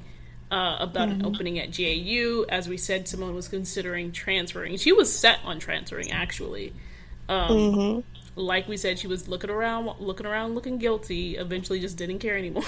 Uh, 0.50 0.78
about 0.80 1.11
mm-hmm. 1.11 1.20
an 1.20 1.26
opening 1.26 1.58
at 1.58 1.76
GAU. 1.76 2.42
As 2.48 2.66
we 2.70 2.78
said, 2.78 3.06
Simone 3.06 3.34
was 3.34 3.48
considering 3.48 4.12
transferring. 4.12 4.78
She 4.78 4.92
was 4.92 5.12
set 5.12 5.40
on 5.44 5.58
transferring, 5.58 6.11
actually. 6.11 6.72
Um, 7.28 7.50
mm-hmm. 7.50 8.40
Like 8.40 8.66
we 8.66 8.78
said, 8.78 8.98
she 8.98 9.08
was 9.08 9.28
looking 9.28 9.50
around, 9.50 10.00
looking 10.00 10.24
around, 10.24 10.54
looking 10.54 10.78
guilty. 10.78 11.37
Eventually, 11.37 11.80
just 11.80 11.98
didn't 11.98 12.20
care 12.20 12.34
anymore. 12.34 12.64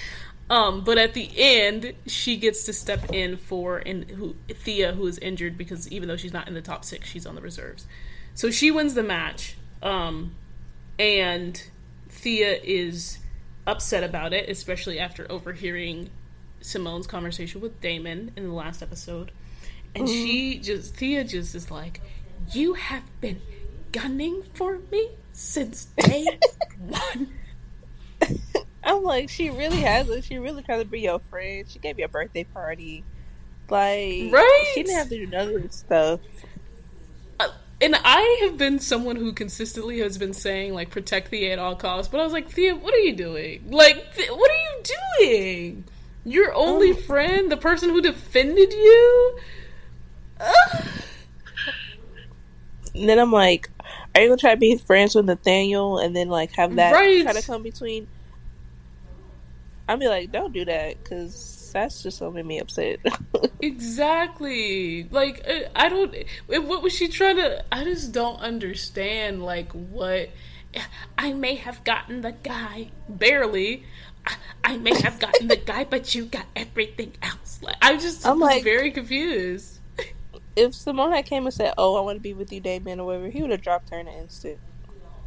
um, 0.50 0.82
but 0.82 0.98
at 0.98 1.14
the 1.14 1.30
end, 1.36 1.92
she 2.08 2.36
gets 2.36 2.64
to 2.64 2.72
step 2.72 3.12
in 3.12 3.36
for 3.36 3.78
and 3.78 4.10
who 4.10 4.34
Thea, 4.48 4.94
who 4.94 5.06
is 5.06 5.16
injured 5.18 5.56
because 5.56 5.88
even 5.92 6.08
though 6.08 6.16
she's 6.16 6.32
not 6.32 6.48
in 6.48 6.54
the 6.54 6.60
top 6.60 6.84
six, 6.84 7.08
she's 7.08 7.26
on 7.26 7.36
the 7.36 7.42
reserves. 7.42 7.86
So 8.34 8.50
she 8.50 8.70
wins 8.70 8.94
the 8.94 9.02
match, 9.02 9.56
um, 9.82 10.34
and 10.98 11.62
Thea 12.08 12.58
is 12.62 13.18
upset 13.66 14.02
about 14.02 14.32
it, 14.32 14.48
especially 14.48 14.98
after 14.98 15.30
overhearing 15.30 16.10
Simone's 16.60 17.06
conversation 17.06 17.60
with 17.60 17.80
Damon 17.80 18.32
in 18.36 18.44
the 18.44 18.54
last 18.54 18.82
episode. 18.82 19.32
And 19.94 20.06
mm-hmm. 20.06 20.12
she 20.12 20.58
just 20.58 20.94
Thea 20.94 21.24
just 21.24 21.54
is 21.54 21.70
like, 21.70 22.00
"You 22.52 22.74
have 22.74 23.02
been 23.20 23.40
gunning 23.92 24.42
for 24.54 24.78
me 24.90 25.10
since 25.32 25.86
day 25.96 26.26
one. 26.78 27.28
I'm 28.82 29.02
like, 29.02 29.28
she 29.28 29.50
really 29.50 29.80
has 29.80 30.08
it. 30.08 30.24
She 30.24 30.38
really 30.38 30.62
tried 30.62 30.78
to 30.78 30.84
be 30.84 31.00
your 31.00 31.18
friend. 31.18 31.66
She 31.68 31.78
gave 31.78 31.98
you 31.98 32.06
a 32.06 32.08
birthday 32.08 32.44
party. 32.44 33.04
Like, 33.68 34.32
right? 34.32 34.64
She 34.74 34.82
didn't 34.82 34.96
have 34.96 35.08
to 35.10 35.16
do 35.16 35.26
none 35.26 35.54
of 35.54 35.62
this 35.62 35.76
stuff. 35.76 36.20
And 37.82 37.96
I 37.96 38.40
have 38.42 38.58
been 38.58 38.78
someone 38.78 39.16
who 39.16 39.32
consistently 39.32 40.00
has 40.00 40.18
been 40.18 40.34
saying 40.34 40.74
like 40.74 40.90
protect 40.90 41.28
Thea 41.28 41.54
at 41.54 41.58
all 41.58 41.76
costs, 41.76 42.10
but 42.10 42.20
I 42.20 42.24
was 42.24 42.32
like, 42.32 42.50
Thea, 42.50 42.76
what 42.76 42.92
are 42.92 42.98
you 42.98 43.14
doing? 43.14 43.70
Like, 43.70 44.14
Th- 44.14 44.30
what 44.30 44.50
are 44.50 44.54
you 44.54 44.82
doing? 45.20 45.84
Your 46.24 46.52
only 46.54 46.92
oh. 46.92 46.96
friend, 46.96 47.50
the 47.50 47.56
person 47.56 47.88
who 47.88 48.02
defended 48.02 48.72
you. 48.72 49.38
And 52.94 53.08
then 53.08 53.18
I'm 53.18 53.32
like, 53.32 53.70
are 54.14 54.20
you 54.20 54.28
gonna 54.28 54.36
try 54.36 54.50
to 54.50 54.56
be 54.60 54.76
friends 54.76 55.14
with 55.14 55.24
Nathaniel 55.24 55.98
and 55.98 56.14
then 56.14 56.28
like 56.28 56.52
have 56.52 56.74
that 56.76 56.92
right. 56.92 57.22
try 57.22 57.32
to 57.32 57.42
come 57.42 57.62
between? 57.62 58.08
I'll 59.88 59.96
be 59.96 60.08
like, 60.08 60.30
don't 60.30 60.52
do 60.52 60.64
that 60.64 61.02
because 61.02 61.59
that's 61.72 62.02
just 62.02 62.20
gonna 62.20 62.32
make 62.32 62.46
me 62.46 62.58
upset. 62.58 62.98
exactly. 63.60 65.04
Like 65.10 65.44
uh, 65.48 65.68
I 65.74 65.88
don't. 65.88 66.14
What 66.48 66.82
was 66.82 66.92
she 66.92 67.08
trying 67.08 67.36
to? 67.36 67.64
I 67.72 67.84
just 67.84 68.12
don't 68.12 68.38
understand. 68.40 69.42
Like 69.42 69.72
what? 69.72 70.30
I 71.18 71.32
may 71.32 71.56
have 71.56 71.82
gotten 71.84 72.20
the 72.20 72.32
guy 72.32 72.90
barely. 73.08 73.84
I, 74.26 74.34
I 74.62 74.76
may 74.76 75.00
have 75.00 75.18
gotten 75.18 75.48
the 75.48 75.56
guy, 75.56 75.84
but 75.84 76.14
you 76.14 76.26
got 76.26 76.46
everything 76.54 77.12
else. 77.22 77.60
Like 77.62 77.76
I 77.82 77.96
just 77.96 78.26
I'm 78.26 78.38
like 78.38 78.62
very 78.62 78.90
confused 78.90 79.80
if 80.56 80.74
Simone 80.74 81.12
had 81.12 81.26
came 81.26 81.46
and 81.46 81.54
said, 81.54 81.74
"Oh, 81.78 81.96
I 81.96 82.00
want 82.00 82.16
to 82.16 82.20
be 82.20 82.34
with 82.34 82.52
you, 82.52 82.60
Damon," 82.60 83.00
or 83.00 83.06
whatever, 83.06 83.28
he 83.28 83.42
would 83.42 83.50
have 83.50 83.62
dropped 83.62 83.90
her 83.90 83.98
in 83.98 84.08
an 84.08 84.14
instant. 84.14 84.58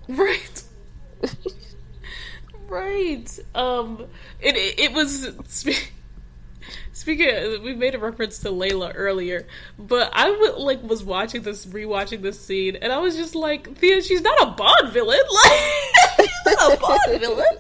Right. 0.08 0.64
right. 2.68 3.40
Um. 3.56 4.06
It 4.40 4.56
it, 4.56 4.80
it 4.80 4.94
was. 4.94 5.76
Speaking, 6.94 7.36
of, 7.36 7.62
we 7.64 7.74
made 7.74 7.96
a 7.96 8.00
reference 8.00 8.40
to 8.40 8.50
Layla 8.50 8.94
earlier, 8.96 9.48
but 9.80 10.12
I 10.14 10.30
would, 10.30 10.58
like 10.58 10.84
was 10.84 11.04
watching 11.04 11.42
this, 11.42 11.66
rewatching 11.66 12.22
this 12.22 12.40
scene, 12.40 12.76
and 12.76 12.94
I 12.94 13.00
was 13.00 13.16
just 13.16 13.34
like, 13.34 13.76
Thea, 13.78 14.02
she's 14.04 14.22
not 14.22 14.42
a 14.42 14.52
Bond 14.52 14.94
villain. 14.94 15.20
Like, 15.34 16.30
she's 16.30 16.46
not 16.46 16.74
a 16.74 16.80
Bond 16.80 17.20
villain. 17.20 17.58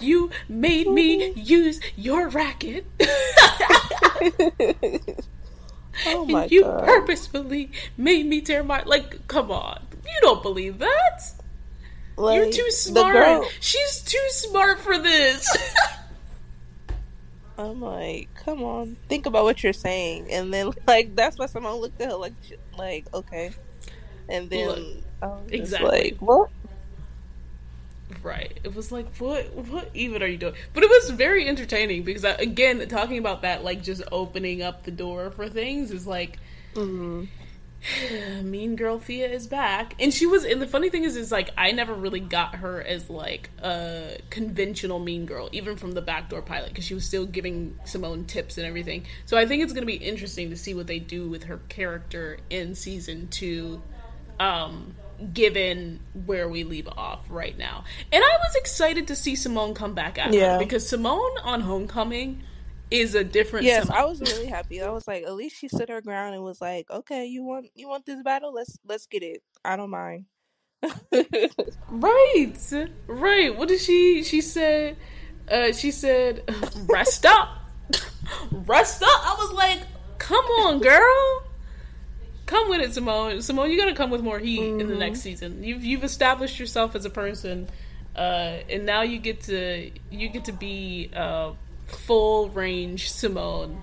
You 0.00 0.30
made 0.48 0.88
me 0.88 1.32
use 1.32 1.80
your 1.96 2.28
racket. 2.28 2.86
oh 6.06 6.24
my 6.26 6.44
and 6.44 6.50
you 6.50 6.62
God. 6.62 6.84
purposefully 6.84 7.70
made 7.98 8.24
me 8.24 8.40
tear 8.40 8.62
my 8.64 8.82
like 8.84 9.26
come 9.28 9.50
on. 9.50 9.86
You 10.04 10.20
don't 10.22 10.42
believe 10.42 10.78
that? 10.78 11.20
Like, 12.16 12.36
You're 12.36 12.50
too 12.50 12.70
smart. 12.70 13.12
Girl... 13.12 13.48
She's 13.60 14.00
too 14.02 14.26
smart 14.30 14.80
for 14.80 14.96
this. 14.98 15.46
I'm 17.60 17.80
like, 17.80 18.28
come 18.34 18.62
on, 18.62 18.96
think 19.08 19.26
about 19.26 19.44
what 19.44 19.62
you're 19.62 19.72
saying, 19.72 20.30
and 20.30 20.52
then 20.52 20.72
like 20.86 21.14
that's 21.14 21.38
why 21.38 21.46
someone 21.46 21.74
looked 21.74 22.00
at 22.00 22.10
her 22.10 22.16
like, 22.16 22.34
like 22.76 23.06
okay, 23.12 23.50
and 24.28 24.48
then 24.48 24.68
Look, 24.68 25.04
I 25.22 25.26
was 25.26 25.50
exactly. 25.50 25.90
like, 25.90 26.16
what? 26.20 26.50
Right. 28.22 28.58
It 28.64 28.74
was 28.74 28.90
like, 28.90 29.14
what? 29.16 29.52
What 29.54 29.90
even 29.94 30.22
are 30.22 30.26
you 30.26 30.36
doing? 30.36 30.54
But 30.74 30.82
it 30.82 30.90
was 30.90 31.10
very 31.10 31.46
entertaining 31.46 32.02
because, 32.02 32.24
I, 32.24 32.32
again, 32.32 32.86
talking 32.88 33.18
about 33.18 33.42
that, 33.42 33.64
like 33.64 33.82
just 33.82 34.02
opening 34.10 34.62
up 34.62 34.84
the 34.84 34.90
door 34.90 35.30
for 35.30 35.48
things 35.48 35.90
is 35.90 36.06
like. 36.06 36.38
Mm-hmm 36.74 37.24
mean 38.42 38.76
girl 38.76 38.98
Thea 38.98 39.28
is 39.28 39.46
back. 39.46 39.94
And 39.98 40.12
she 40.12 40.26
was 40.26 40.44
and 40.44 40.60
the 40.60 40.66
funny 40.66 40.90
thing 40.90 41.04
is 41.04 41.16
is 41.16 41.32
like 41.32 41.50
I 41.56 41.72
never 41.72 41.94
really 41.94 42.20
got 42.20 42.56
her 42.56 42.82
as 42.82 43.08
like 43.08 43.50
a 43.62 44.18
conventional 44.30 44.98
mean 44.98 45.26
girl, 45.26 45.48
even 45.52 45.76
from 45.76 45.92
the 45.92 46.02
backdoor 46.02 46.42
pilot, 46.42 46.70
because 46.70 46.84
she 46.84 46.94
was 46.94 47.04
still 47.04 47.26
giving 47.26 47.78
Simone 47.84 48.24
tips 48.24 48.58
and 48.58 48.66
everything. 48.66 49.06
So 49.26 49.36
I 49.36 49.46
think 49.46 49.62
it's 49.62 49.72
gonna 49.72 49.86
be 49.86 49.94
interesting 49.94 50.50
to 50.50 50.56
see 50.56 50.74
what 50.74 50.86
they 50.86 50.98
do 50.98 51.28
with 51.28 51.44
her 51.44 51.58
character 51.68 52.38
in 52.50 52.74
season 52.74 53.28
two, 53.28 53.82
um, 54.38 54.94
given 55.32 56.00
where 56.26 56.48
we 56.48 56.64
leave 56.64 56.88
off 56.88 57.24
right 57.28 57.56
now. 57.56 57.84
And 58.12 58.22
I 58.22 58.36
was 58.46 58.54
excited 58.56 59.08
to 59.08 59.16
see 59.16 59.36
Simone 59.36 59.74
come 59.74 59.94
back 59.94 60.18
after 60.18 60.36
yeah. 60.36 60.58
because 60.58 60.88
Simone 60.88 61.38
on 61.42 61.60
Homecoming 61.62 62.42
is 62.90 63.14
a 63.14 63.24
different. 63.24 63.66
Yes, 63.66 63.88
I 63.90 64.04
was 64.04 64.20
really 64.20 64.46
happy. 64.46 64.82
I 64.82 64.90
was 64.90 65.06
like, 65.06 65.24
at 65.24 65.34
least 65.34 65.56
she 65.56 65.68
stood 65.68 65.88
her 65.88 66.00
ground 66.00 66.34
and 66.34 66.42
was 66.42 66.60
like, 66.60 66.90
okay, 66.90 67.26
you 67.26 67.42
want 67.42 67.66
you 67.74 67.88
want 67.88 68.06
this 68.06 68.22
battle? 68.22 68.52
Let's 68.52 68.78
let's 68.86 69.06
get 69.06 69.22
it. 69.22 69.42
I 69.64 69.76
don't 69.76 69.90
mind. 69.90 70.26
right, 71.90 72.88
right. 73.06 73.56
What 73.56 73.68
did 73.68 73.80
she? 73.80 74.22
She 74.22 74.40
said. 74.40 74.96
Uh, 75.50 75.72
she 75.72 75.90
said, 75.90 76.44
"Rest 76.88 77.26
up, 77.26 77.48
rest 78.52 79.02
up." 79.02 79.08
I 79.08 79.34
was 79.38 79.52
like, 79.52 79.80
"Come 80.18 80.44
on, 80.44 80.80
girl." 80.80 81.42
Come 82.46 82.68
with 82.68 82.80
it, 82.80 82.94
Simone. 82.94 83.42
Simone, 83.42 83.70
you 83.70 83.78
gotta 83.78 83.94
come 83.94 84.10
with 84.10 84.22
more 84.22 84.38
heat 84.38 84.60
mm-hmm. 84.60 84.80
in 84.80 84.88
the 84.88 84.96
next 84.96 85.20
mm-hmm. 85.20 85.22
season. 85.22 85.64
You've 85.64 85.84
you've 85.84 86.04
established 86.04 86.58
yourself 86.58 86.94
as 86.94 87.04
a 87.04 87.10
person, 87.10 87.68
uh, 88.16 88.58
and 88.68 88.86
now 88.86 89.02
you 89.02 89.18
get 89.18 89.42
to 89.42 89.90
you 90.10 90.28
get 90.28 90.44
to 90.46 90.52
be 90.52 91.10
uh, 91.14 91.52
full 91.90 92.48
range 92.50 93.10
Simone. 93.10 93.82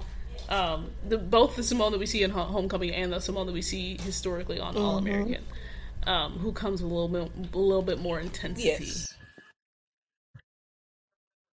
Um, 0.50 0.92
the 1.08 1.18
both 1.18 1.56
the 1.56 1.64
Simone 1.64 1.92
that 1.92 2.00
we 2.00 2.06
see 2.06 2.24
in 2.24 2.32
Homecoming 2.32 2.92
and 2.92 3.12
the 3.12 3.20
Simone 3.20 3.48
that 3.48 3.54
we 3.54 3.62
see 3.62 3.98
historically 3.98 4.60
on 4.60 4.76
mm-hmm. 4.76 4.84
All 4.84 4.98
American, 4.98 5.44
um, 6.04 6.34
who 6.34 6.52
comes 6.54 6.82
with 6.82 6.92
a 6.92 6.96
little 6.96 7.10
bit 7.10 7.54
a 7.54 7.58
little 7.58 7.82
bit 7.82 8.00
more 8.00 8.20
intensity. 8.20 8.68
Yes. 8.68 9.14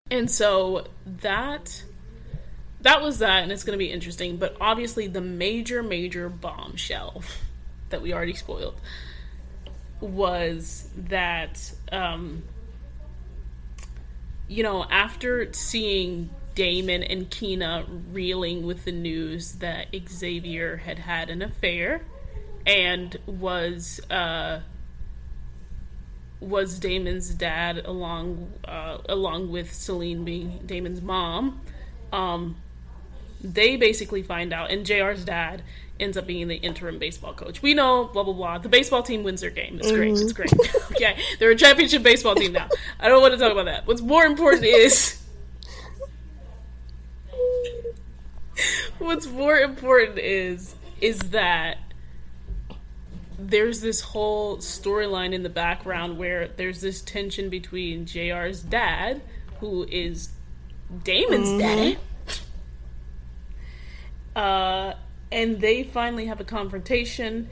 And 0.09 0.29
so 0.29 0.87
that 1.21 1.83
that 2.81 3.01
was 3.01 3.19
that, 3.19 3.43
and 3.43 3.51
it's 3.51 3.63
going 3.63 3.77
to 3.77 3.83
be 3.83 3.91
interesting. 3.91 4.37
But 4.37 4.57
obviously, 4.59 5.07
the 5.07 5.21
major 5.21 5.81
major 5.81 6.27
bombshell 6.29 7.23
that 7.89 8.01
we 8.01 8.13
already 8.13 8.33
spoiled 8.33 8.79
was 10.01 10.89
that 10.97 11.71
um, 11.91 12.43
you 14.47 14.63
know 14.63 14.83
after 14.89 15.53
seeing 15.53 16.29
Damon 16.55 17.03
and 17.03 17.29
Kina 17.29 17.85
reeling 18.11 18.65
with 18.65 18.85
the 18.85 18.91
news 18.91 19.53
that 19.53 19.87
Xavier 20.09 20.77
had 20.77 20.99
had 20.99 21.29
an 21.29 21.41
affair 21.41 22.03
and 22.65 23.17
was 23.25 23.99
uh, 24.09 24.61
was 26.39 26.79
Damon's 26.79 27.29
dad 27.29 27.85
along 27.85 28.51
uh, 28.65 28.97
along 29.07 29.51
with 29.51 29.73
Celine 29.73 30.23
being 30.25 30.59
Damon's 30.65 31.01
mom. 31.01 31.61
Um, 32.11 32.57
they 33.43 33.77
basically 33.77 34.21
find 34.21 34.53
out, 34.53 34.69
and 34.71 34.85
Jr's 34.85 35.25
dad 35.25 35.63
ends 35.99 36.17
up 36.17 36.25
being 36.25 36.47
the 36.47 36.55
interim 36.55 36.99
baseball 36.99 37.33
coach. 37.33 37.61
We 37.61 37.73
know, 37.73 38.05
blah 38.05 38.23
blah 38.23 38.33
blah. 38.33 38.57
The 38.57 38.69
baseball 38.69 39.03
team 39.03 39.23
wins 39.23 39.41
their 39.41 39.49
game. 39.49 39.77
It's 39.79 39.91
great. 39.91 40.13
Mm-hmm. 40.13 40.23
It's 40.23 40.33
great. 40.33 40.53
okay, 40.91 41.17
they're 41.39 41.51
a 41.51 41.55
championship 41.55 42.03
baseball 42.03 42.35
team 42.35 42.51
now. 42.51 42.67
I 42.99 43.07
don't 43.07 43.21
want 43.21 43.33
to 43.33 43.39
talk 43.39 43.51
about 43.51 43.65
that. 43.65 43.87
What's 43.87 44.01
more 44.01 44.25
important 44.25 44.65
is 44.65 45.20
What's 48.99 49.27
more 49.27 49.57
important 49.57 50.19
is 50.19 50.75
is 50.99 51.17
that 51.31 51.77
there's 53.39 53.81
this 53.81 54.01
whole 54.01 54.57
storyline 54.57 55.33
in 55.33 55.41
the 55.41 55.49
background 55.49 56.17
where 56.17 56.47
there's 56.47 56.81
this 56.81 57.01
tension 57.01 57.49
between 57.49 58.05
JR's 58.05 58.61
dad, 58.61 59.21
who 59.59 59.83
is 59.89 60.29
Damon's 61.03 61.49
mm-hmm. 61.49 61.59
daddy. 61.59 61.97
Uh, 64.35 64.93
and 65.31 65.59
they 65.59 65.83
finally 65.83 66.27
have 66.27 66.39
a 66.39 66.43
confrontation, 66.43 67.49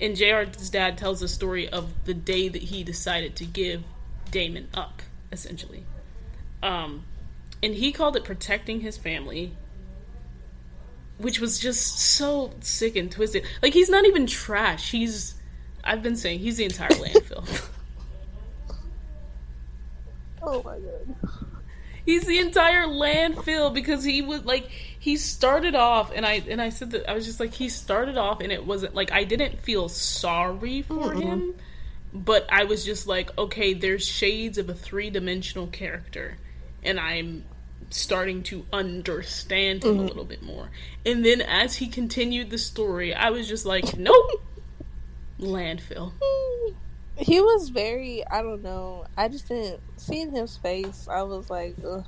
and 0.00 0.16
JR's 0.16 0.70
dad 0.70 0.98
tells 0.98 1.20
the 1.20 1.28
story 1.28 1.68
of 1.68 2.04
the 2.04 2.14
day 2.14 2.48
that 2.48 2.62
he 2.62 2.82
decided 2.82 3.36
to 3.36 3.44
give 3.44 3.84
Damon 4.30 4.68
up, 4.74 5.02
essentially. 5.30 5.84
Um, 6.62 7.04
and 7.62 7.74
he 7.74 7.92
called 7.92 8.16
it 8.16 8.24
protecting 8.24 8.80
his 8.80 8.96
family 8.96 9.52
which 11.18 11.40
was 11.40 11.58
just 11.58 11.98
so 11.98 12.52
sick 12.60 12.96
and 12.96 13.10
twisted. 13.10 13.44
Like 13.62 13.74
he's 13.74 13.90
not 13.90 14.06
even 14.06 14.26
trash. 14.26 14.90
He's 14.90 15.34
I've 15.84 16.02
been 16.02 16.16
saying 16.16 16.40
he's 16.40 16.56
the 16.56 16.64
entire 16.64 16.88
landfill. 16.90 17.68
oh 20.42 20.62
my 20.62 20.78
god. 20.78 21.16
He's 22.04 22.24
the 22.24 22.38
entire 22.38 22.86
landfill 22.86 23.74
because 23.74 24.02
he 24.02 24.22
was 24.22 24.44
like 24.44 24.70
he 24.98 25.16
started 25.16 25.74
off 25.74 26.10
and 26.14 26.24
I 26.24 26.42
and 26.48 26.60
I 26.62 26.70
said 26.70 26.92
that 26.92 27.10
I 27.10 27.14
was 27.14 27.26
just 27.26 27.38
like 27.38 27.52
he 27.52 27.68
started 27.68 28.16
off 28.16 28.40
and 28.40 28.50
it 28.50 28.64
wasn't 28.64 28.94
like 28.94 29.12
I 29.12 29.24
didn't 29.24 29.60
feel 29.60 29.88
sorry 29.88 30.82
for 30.82 30.94
mm 30.94 31.22
him 31.22 31.54
but 32.14 32.46
I 32.50 32.64
was 32.64 32.86
just 32.86 33.06
like 33.06 33.36
okay 33.36 33.74
there's 33.74 34.06
shades 34.06 34.56
of 34.56 34.70
a 34.70 34.74
three-dimensional 34.74 35.66
character 35.66 36.38
and 36.82 36.98
I'm 36.98 37.44
starting 37.90 38.42
to 38.44 38.66
understand 38.72 39.84
him 39.84 39.92
mm-hmm. 39.92 40.00
a 40.00 40.04
little 40.04 40.24
bit 40.24 40.42
more. 40.42 40.70
And 41.06 41.24
then 41.24 41.40
as 41.40 41.76
he 41.76 41.88
continued 41.88 42.50
the 42.50 42.58
story, 42.58 43.14
I 43.14 43.30
was 43.30 43.48
just 43.48 43.64
like, 43.66 43.96
nope, 43.96 44.42
landfill. 45.40 46.12
He 47.16 47.40
was 47.40 47.70
very, 47.70 48.26
I 48.26 48.42
don't 48.42 48.62
know. 48.62 49.06
I 49.16 49.28
just 49.28 49.48
didn't 49.48 49.80
seeing 49.96 50.30
his 50.30 50.56
face. 50.56 51.08
I 51.10 51.22
was 51.22 51.50
like, 51.50 51.76
ugh. 51.84 52.04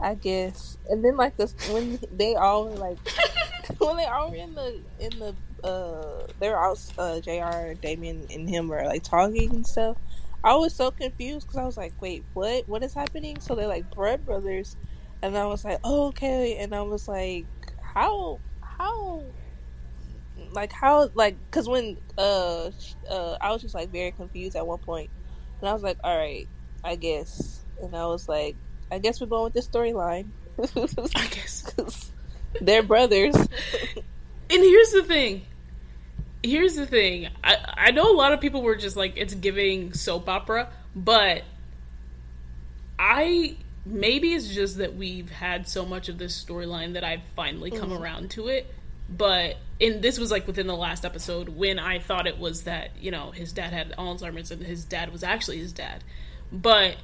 I 0.00 0.14
guess. 0.14 0.78
And 0.88 1.04
then 1.04 1.16
like 1.16 1.36
this 1.36 1.54
when 1.70 1.98
they 2.12 2.34
all 2.36 2.68
were 2.68 2.76
like 2.76 2.98
when 3.78 3.96
they 3.96 4.04
all 4.04 4.30
were 4.30 4.36
in 4.36 4.54
the 4.54 4.80
in 5.00 5.18
the 5.18 5.34
uh 5.66 6.26
they 6.38 6.48
were 6.48 6.58
all 6.58 6.78
uh 6.98 7.20
JR, 7.20 7.74
Damien 7.80 8.26
and 8.30 8.48
him 8.48 8.68
were 8.68 8.84
like 8.84 9.02
talking 9.02 9.50
and 9.50 9.66
stuff. 9.66 9.96
I 10.44 10.54
was 10.54 10.74
so 10.74 10.90
confused 10.90 11.46
because 11.46 11.58
I 11.58 11.64
was 11.64 11.76
like, 11.76 11.94
wait, 12.00 12.24
what? 12.32 12.68
What 12.68 12.82
is 12.82 12.94
happening? 12.94 13.40
So 13.40 13.54
they're 13.54 13.66
like 13.66 13.90
blood 13.94 14.24
brothers 14.24 14.76
and 15.22 15.36
I 15.36 15.46
was 15.46 15.64
like, 15.64 15.80
oh, 15.84 16.08
okay. 16.08 16.58
And 16.58 16.74
I 16.74 16.82
was 16.82 17.08
like, 17.08 17.46
how, 17.80 18.40
how, 18.60 19.22
like 20.52 20.72
how, 20.72 21.10
like, 21.14 21.36
cause 21.50 21.68
when, 21.68 21.98
uh, 22.16 22.70
uh, 23.10 23.36
I 23.40 23.52
was 23.52 23.62
just 23.62 23.74
like 23.74 23.90
very 23.90 24.12
confused 24.12 24.56
at 24.56 24.66
one 24.66 24.78
point, 24.78 25.10
and 25.60 25.68
I 25.68 25.72
was 25.72 25.82
like, 25.82 25.98
all 26.04 26.16
right, 26.16 26.48
I 26.84 26.96
guess, 26.96 27.64
and 27.82 27.94
I 27.96 28.06
was 28.06 28.28
like, 28.28 28.56
I 28.90 28.98
guess 28.98 29.20
we're 29.20 29.26
going 29.26 29.44
with 29.44 29.54
this 29.54 29.68
storyline. 29.68 30.28
I 30.58 31.26
guess 31.30 32.12
they're 32.60 32.82
brothers. 32.82 33.34
and 33.36 33.48
here's 34.48 34.90
the 34.92 35.02
thing. 35.02 35.42
Here's 36.42 36.76
the 36.76 36.86
thing. 36.86 37.28
I 37.42 37.56
I 37.76 37.90
know 37.90 38.10
a 38.10 38.14
lot 38.14 38.32
of 38.32 38.40
people 38.40 38.62
were 38.62 38.76
just 38.76 38.96
like 38.96 39.14
it's 39.16 39.34
giving 39.34 39.92
soap 39.92 40.28
opera, 40.28 40.68
but 40.94 41.42
I 42.98 43.56
maybe 43.84 44.34
it's 44.34 44.48
just 44.48 44.78
that 44.78 44.94
we've 44.94 45.30
had 45.30 45.68
so 45.68 45.84
much 45.84 46.08
of 46.08 46.18
this 46.18 46.42
storyline 46.42 46.94
that 46.94 47.04
I've 47.04 47.22
finally 47.34 47.70
come 47.70 47.90
mm-hmm. 47.90 48.02
around 48.02 48.30
to 48.32 48.48
it. 48.48 48.72
But 49.08 49.56
and 49.80 50.02
this 50.02 50.18
was 50.18 50.30
like 50.30 50.46
within 50.46 50.66
the 50.66 50.76
last 50.76 51.04
episode 51.04 51.48
when 51.48 51.78
I 51.78 51.98
thought 51.98 52.26
it 52.26 52.38
was 52.38 52.64
that 52.64 52.90
you 53.00 53.10
know 53.10 53.30
his 53.30 53.52
dad 53.52 53.72
had 53.72 53.92
Alzheimer's 53.96 54.50
and 54.50 54.62
his 54.62 54.84
dad 54.84 55.12
was 55.12 55.22
actually 55.22 55.58
his 55.58 55.72
dad, 55.72 56.04
but 56.52 56.96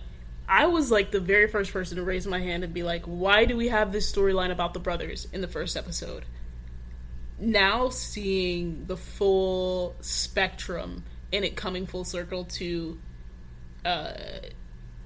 I 0.48 0.66
was 0.66 0.90
like 0.90 1.10
the 1.10 1.20
very 1.20 1.48
first 1.48 1.72
person 1.72 1.96
to 1.96 2.02
raise 2.02 2.26
my 2.26 2.38
hand 2.38 2.64
and 2.64 2.74
be 2.74 2.82
like, 2.82 3.04
why 3.04 3.46
do 3.46 3.56
we 3.56 3.68
have 3.68 3.92
this 3.92 4.10
storyline 4.10 4.50
about 4.50 4.74
the 4.74 4.80
brothers 4.80 5.26
in 5.32 5.40
the 5.40 5.48
first 5.48 5.76
episode? 5.76 6.24
Now 7.38 7.88
seeing 7.88 8.86
the 8.86 8.96
full 8.96 9.94
spectrum 10.00 11.04
and 11.32 11.44
it 11.44 11.56
coming 11.56 11.86
full 11.86 12.04
circle 12.04 12.44
to 12.44 12.98
uh, 13.84 14.12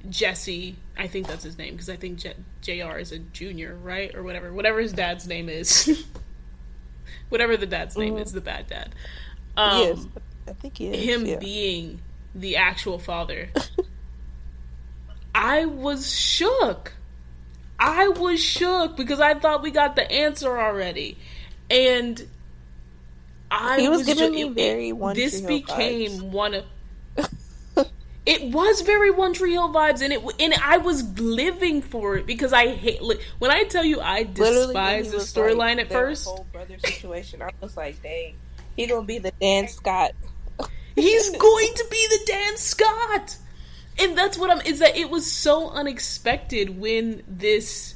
Jesse, 0.09 0.77
I 0.97 1.07
think 1.07 1.27
that's 1.27 1.45
his 1.45 1.59
name 1.59 1.75
because 1.75 1.89
I 1.89 1.97
think 1.97 2.19
J- 2.19 2.37
Jr. 2.61 2.99
is 2.99 3.13
a 3.13 3.19
junior, 3.19 3.77
right, 3.83 4.15
or 4.15 4.23
whatever, 4.23 4.53
whatever 4.53 4.81
his 4.81 4.93
dad's 4.93 5.27
name 5.27 5.49
is. 5.49 6.07
whatever 7.29 7.57
the 7.57 7.67
dad's 7.67 7.97
name 7.97 8.15
mm-hmm. 8.15 8.23
is, 8.23 8.33
the 8.33 8.41
bad 8.41 8.67
dad. 8.69 8.95
Um, 9.57 9.81
yes, 9.81 10.07
I 10.47 10.53
think 10.53 10.79
he 10.79 10.89
is. 10.89 11.05
Him 11.05 11.27
yeah. 11.27 11.37
being 11.39 12.01
the 12.35 12.57
actual 12.57 12.99
father. 12.99 13.49
I 15.35 15.67
was 15.67 16.13
shook. 16.13 16.93
I 17.79 18.09
was 18.09 18.43
shook 18.43 18.97
because 18.97 19.21
I 19.21 19.35
thought 19.35 19.63
we 19.63 19.71
got 19.71 19.95
the 19.95 20.11
answer 20.11 20.59
already, 20.59 21.17
and 21.71 22.27
I 23.51 23.81
he 23.81 23.89
was, 23.89 23.99
was 23.99 24.07
giving 24.07 24.33
ju- 24.33 24.49
me 24.49 24.55
very 24.55 24.93
One 24.93 25.15
this 25.15 25.41
became 25.41 26.11
vibes. 26.13 26.23
one 26.23 26.55
of. 26.55 26.65
It 28.27 28.53
was 28.53 28.83
very 28.83 29.11
One 29.11 29.33
Tree 29.33 29.53
Hill 29.53 29.71
vibes, 29.73 30.03
and 30.03 30.13
it 30.13 30.23
and 30.39 30.53
I 30.63 30.77
was 30.77 31.19
living 31.19 31.81
for 31.81 32.17
it 32.17 32.27
because 32.27 32.53
I 32.53 32.75
hate. 32.75 33.01
Like, 33.01 33.23
when 33.39 33.51
I 33.51 33.63
tell 33.65 33.83
you 33.83 34.03
I 34.03 34.25
despise 34.25 35.11
the 35.11 35.17
storyline 35.17 35.77
like, 35.77 35.87
at 35.87 35.93
first, 35.93 36.27
whole 36.27 36.47
brother 36.53 36.77
situation. 36.79 37.41
I 37.41 37.49
was 37.63 37.75
like, 37.75 38.03
dang, 38.03 38.35
he 38.77 38.87
gonna 38.87 39.07
be 39.07 39.19
the 39.19 39.33
Dan 39.41 39.67
Scott. 39.69 40.13
He's 40.95 41.31
going 41.39 41.73
to 41.75 41.87
be 41.91 42.07
the 42.11 42.21
Dan 42.27 42.57
Scott. 42.59 43.37
And 43.99 44.17
that's 44.17 44.37
what 44.37 44.51
I'm 44.51 44.61
is 44.61 44.81
that 44.81 44.95
it 44.95 45.09
was 45.09 45.25
so 45.31 45.71
unexpected 45.71 46.79
when 46.79 47.23
this 47.27 47.95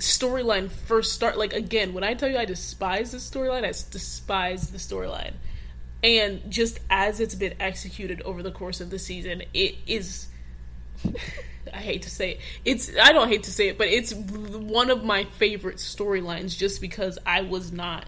storyline 0.00 0.70
first 0.70 1.12
start 1.12 1.38
like 1.38 1.52
again, 1.52 1.92
when 1.92 2.04
I 2.04 2.14
tell 2.14 2.28
you 2.28 2.38
I 2.38 2.44
despise 2.44 3.12
the 3.12 3.18
storyline, 3.18 3.64
I 3.64 3.68
despise 3.90 4.70
the 4.70 4.78
storyline. 4.78 5.34
And 6.02 6.50
just 6.50 6.80
as 6.88 7.20
it's 7.20 7.34
been 7.34 7.54
executed 7.60 8.22
over 8.22 8.42
the 8.42 8.50
course 8.50 8.80
of 8.80 8.90
the 8.90 8.98
season, 8.98 9.42
it 9.52 9.76
is 9.86 10.28
I 11.72 11.78
hate 11.78 12.02
to 12.02 12.10
say 12.10 12.32
it. 12.32 12.40
It's 12.64 12.90
I 13.00 13.12
don't 13.12 13.28
hate 13.28 13.44
to 13.44 13.52
say 13.52 13.68
it, 13.68 13.78
but 13.78 13.88
it's 13.88 14.12
one 14.12 14.90
of 14.90 15.04
my 15.04 15.24
favorite 15.24 15.76
storylines 15.76 16.56
just 16.56 16.80
because 16.80 17.18
I 17.26 17.42
was 17.42 17.70
not 17.72 18.06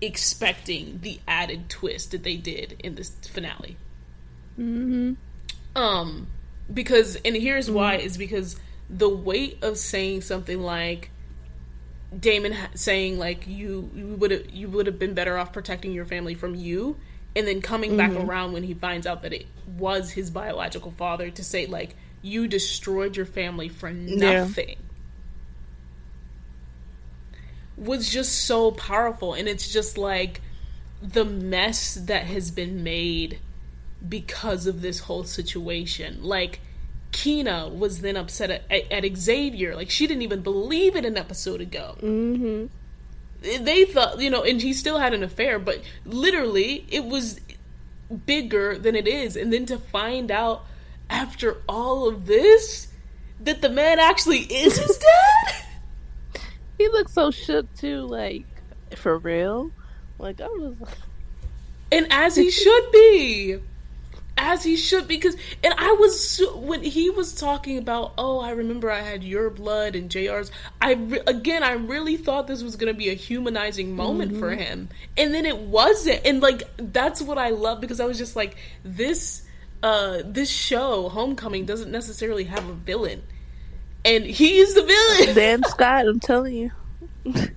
expecting 0.00 1.00
the 1.02 1.20
added 1.26 1.68
twist 1.68 2.10
that 2.10 2.22
they 2.22 2.36
did 2.36 2.80
in 2.82 2.94
this 2.94 3.10
finale. 3.30 3.76
Mm-hmm. 4.58 5.14
Um, 5.76 6.28
because 6.72 7.16
and 7.16 7.36
here's 7.36 7.70
why 7.70 7.96
is 7.96 8.16
because 8.16 8.56
the 8.88 9.08
weight 9.08 9.62
of 9.62 9.76
saying 9.76 10.22
something 10.22 10.60
like 10.60 11.10
Damon 12.18 12.56
saying 12.74 13.18
like 13.18 13.46
you 13.46 13.90
you 13.94 14.06
would 14.06 14.30
have 14.30 14.50
you 14.50 14.68
would 14.68 14.86
have 14.86 14.98
been 14.98 15.14
better 15.14 15.36
off 15.36 15.52
protecting 15.52 15.92
your 15.92 16.04
family 16.04 16.34
from 16.34 16.54
you, 16.54 16.96
and 17.34 17.46
then 17.46 17.60
coming 17.60 17.96
back 17.96 18.10
mm-hmm. 18.10 18.28
around 18.28 18.52
when 18.52 18.62
he 18.62 18.74
finds 18.74 19.06
out 19.06 19.22
that 19.22 19.32
it 19.32 19.46
was 19.66 20.10
his 20.10 20.30
biological 20.30 20.92
father 20.92 21.30
to 21.30 21.44
say 21.44 21.66
like 21.66 21.94
you 22.22 22.48
destroyed 22.48 23.16
your 23.16 23.26
family 23.26 23.68
for 23.68 23.92
nothing. 23.92 24.76
Was 27.76 28.10
just 28.10 28.46
so 28.46 28.72
powerful. 28.72 29.34
And 29.34 29.48
it's 29.48 29.72
just 29.72 29.96
like 29.98 30.40
the 31.02 31.24
mess 31.24 31.94
that 31.94 32.24
has 32.24 32.50
been 32.50 32.82
made 32.82 33.38
because 34.06 34.66
of 34.66 34.80
this 34.82 35.00
whole 35.00 35.24
situation. 35.24 36.22
Like 36.22 36.60
Kina 37.12 37.68
was 37.68 38.00
then 38.00 38.16
upset 38.16 38.50
at, 38.50 38.64
at, 38.70 39.04
at 39.04 39.16
Xavier. 39.16 39.74
Like 39.74 39.90
she 39.90 40.06
didn't 40.06 40.22
even 40.22 40.42
believe 40.42 40.96
it 40.96 41.04
an 41.04 41.16
episode 41.16 41.60
ago. 41.60 41.96
Mm-hmm. 42.00 42.66
they 43.64 43.84
thought 43.84 44.20
you 44.20 44.30
know 44.30 44.42
and 44.42 44.60
he 44.60 44.72
still 44.72 44.98
had 44.98 45.12
an 45.12 45.22
affair 45.22 45.58
but 45.58 45.82
literally 46.04 46.86
it 46.88 47.04
was 47.04 47.40
bigger 48.26 48.78
than 48.78 48.94
it 48.94 49.08
is. 49.08 49.36
And 49.36 49.52
then 49.52 49.66
to 49.66 49.78
find 49.78 50.30
out 50.30 50.64
after 51.08 51.62
all 51.68 52.08
of 52.08 52.26
this 52.26 52.88
that 53.40 53.62
the 53.62 53.68
man 53.68 53.98
actually 53.98 54.40
is 54.40 54.78
his 54.78 54.98
dad? 56.34 56.42
He 56.78 56.88
looked 56.88 57.10
so 57.10 57.30
shook 57.30 57.72
too, 57.74 58.02
like 58.02 58.44
for 58.94 59.18
real. 59.18 59.70
Like 60.18 60.40
I 60.40 60.46
was 60.48 60.80
like, 60.80 60.98
and 61.92 62.06
as 62.10 62.36
he 62.36 62.50
should 62.50 62.90
be 62.92 63.58
as 64.36 64.62
he 64.62 64.76
should 64.76 65.08
because 65.08 65.36
and 65.64 65.72
i 65.78 65.90
was 65.98 66.42
when 66.56 66.82
he 66.82 67.08
was 67.10 67.34
talking 67.34 67.78
about 67.78 68.12
oh 68.18 68.38
i 68.40 68.50
remember 68.50 68.90
i 68.90 69.00
had 69.00 69.24
your 69.24 69.48
blood 69.48 69.94
and 69.94 70.10
jr's 70.10 70.50
i 70.80 70.92
re- 70.92 71.22
again 71.26 71.62
i 71.62 71.72
really 71.72 72.16
thought 72.16 72.46
this 72.46 72.62
was 72.62 72.76
going 72.76 72.92
to 72.92 72.96
be 72.96 73.08
a 73.08 73.14
humanizing 73.14 73.94
moment 73.94 74.36
for 74.36 74.50
him 74.50 74.88
and 75.16 75.34
then 75.34 75.46
it 75.46 75.56
wasn't 75.56 76.20
and 76.26 76.42
like 76.42 76.62
that's 76.76 77.22
what 77.22 77.38
i 77.38 77.50
love 77.50 77.80
because 77.80 77.98
i 77.98 78.04
was 78.04 78.18
just 78.18 78.36
like 78.36 78.56
this 78.84 79.42
uh 79.82 80.18
this 80.24 80.50
show 80.50 81.08
homecoming 81.08 81.64
doesn't 81.64 81.90
necessarily 81.90 82.44
have 82.44 82.68
a 82.68 82.74
villain 82.74 83.22
and 84.04 84.24
he's 84.24 84.74
the 84.74 84.82
villain 84.82 85.34
Dan 85.34 85.62
Scott. 85.64 86.06
I'm 86.06 86.20
telling 86.20 86.54
you. 86.54 86.70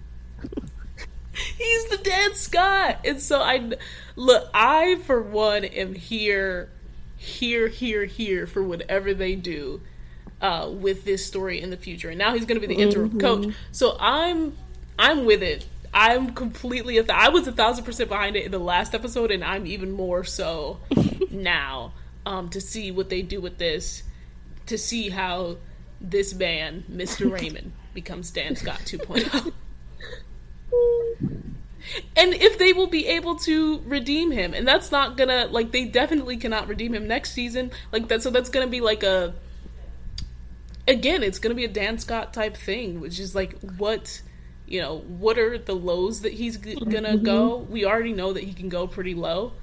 He's 1.58 1.86
the 1.86 1.98
Dan 1.98 2.34
Scott. 2.34 3.00
And 3.06 3.20
so 3.22 3.42
I 3.42 3.72
look, 4.16 4.50
I 4.54 4.96
for 5.06 5.22
one 5.22 5.66
am 5.66 5.94
here, 5.94 6.70
here, 7.18 7.68
here, 7.68 8.06
here 8.06 8.48
for 8.48 8.64
whatever 8.64 9.14
they 9.14 9.36
do 9.36 9.82
uh, 10.42 10.70
with 10.72 11.06
this 11.06 11.26
story 11.26 11.62
in 11.62 11.70
the 11.70 11.78
future. 11.78 12.10
And 12.10 12.18
now 12.18 12.34
he's 12.34 12.46
going 12.46 12.60
to 12.60 12.66
be 12.66 12.74
the 12.74 12.82
interim 12.82 13.20
coach. 13.20 13.54
So 13.72 13.98
I'm, 14.00 14.56
I'm 14.98 15.26
with 15.26 15.44
it. 15.44 15.66
I'm 15.94 16.34
completely. 16.34 16.98
A 17.00 17.04
th- 17.04 17.18
I 17.18 17.30
was 17.30 17.48
a 17.48 17.52
thousand 17.52 17.84
percent 17.84 18.10
behind 18.10 18.36
it 18.36 18.46
in 18.46 18.52
the 18.52 18.60
last 18.60 18.94
episode, 18.94 19.32
and 19.32 19.44
I'm 19.44 19.66
even 19.66 19.92
more 19.92 20.24
so 20.24 20.80
now 21.32 21.94
um, 22.28 22.50
to 22.50 22.62
see 22.62 22.92
what 22.92 23.10
they 23.10 23.24
do 23.24 23.42
with 23.42 23.58
this, 23.58 24.04
to 24.68 24.78
see 24.78 25.10
how 25.10 25.58
this 26.00 26.34
man, 26.36 26.84
Mr. 26.92 27.32
Raymond, 27.40 27.72
becomes 27.96 28.30
Dan 28.30 28.56
Scott 28.56 28.82
oh. 28.82 28.98
2.0 28.98 29.54
and 32.16 32.34
if 32.34 32.58
they 32.58 32.74
will 32.74 32.88
be 32.88 33.08
able 33.08 33.36
to 33.36 33.80
redeem 33.86 34.32
him. 34.32 34.54
And 34.54 34.68
that's 34.68 34.92
not 34.92 35.18
gonna 35.18 35.48
like 35.50 35.72
they 35.72 35.86
definitely 35.86 36.38
cannot 36.38 36.68
redeem 36.68 36.94
him 36.94 37.08
next 37.08 37.32
season. 37.32 37.72
Like 37.92 38.08
that 38.10 38.22
so 38.22 38.30
that's 38.30 38.50
gonna 38.50 38.68
be 38.68 38.82
like 38.82 39.04
a 39.04 39.34
again 40.88 41.24
it's 41.24 41.40
gonna 41.40 41.56
be 41.56 41.66
a 41.66 41.70
dan 41.70 42.00
scott 42.00 42.34
type 42.34 42.58
thing 42.58 43.00
which 43.00 43.20
is 43.20 43.36
like 43.36 43.60
what 43.78 44.22
you 44.66 44.82
know 44.82 45.00
what 45.00 45.38
are 45.38 45.58
the 45.58 45.76
lows 45.76 46.22
that 46.22 46.34
he's 46.34 46.58
g- 46.58 46.76
gonna 46.76 47.18
go? 47.18 47.58
We 47.58 47.86
already 47.86 48.14
know 48.14 48.34
that 48.34 48.44
he 48.44 48.54
can 48.54 48.70
go 48.70 48.88
pretty 48.88 49.16
low. 49.16 49.54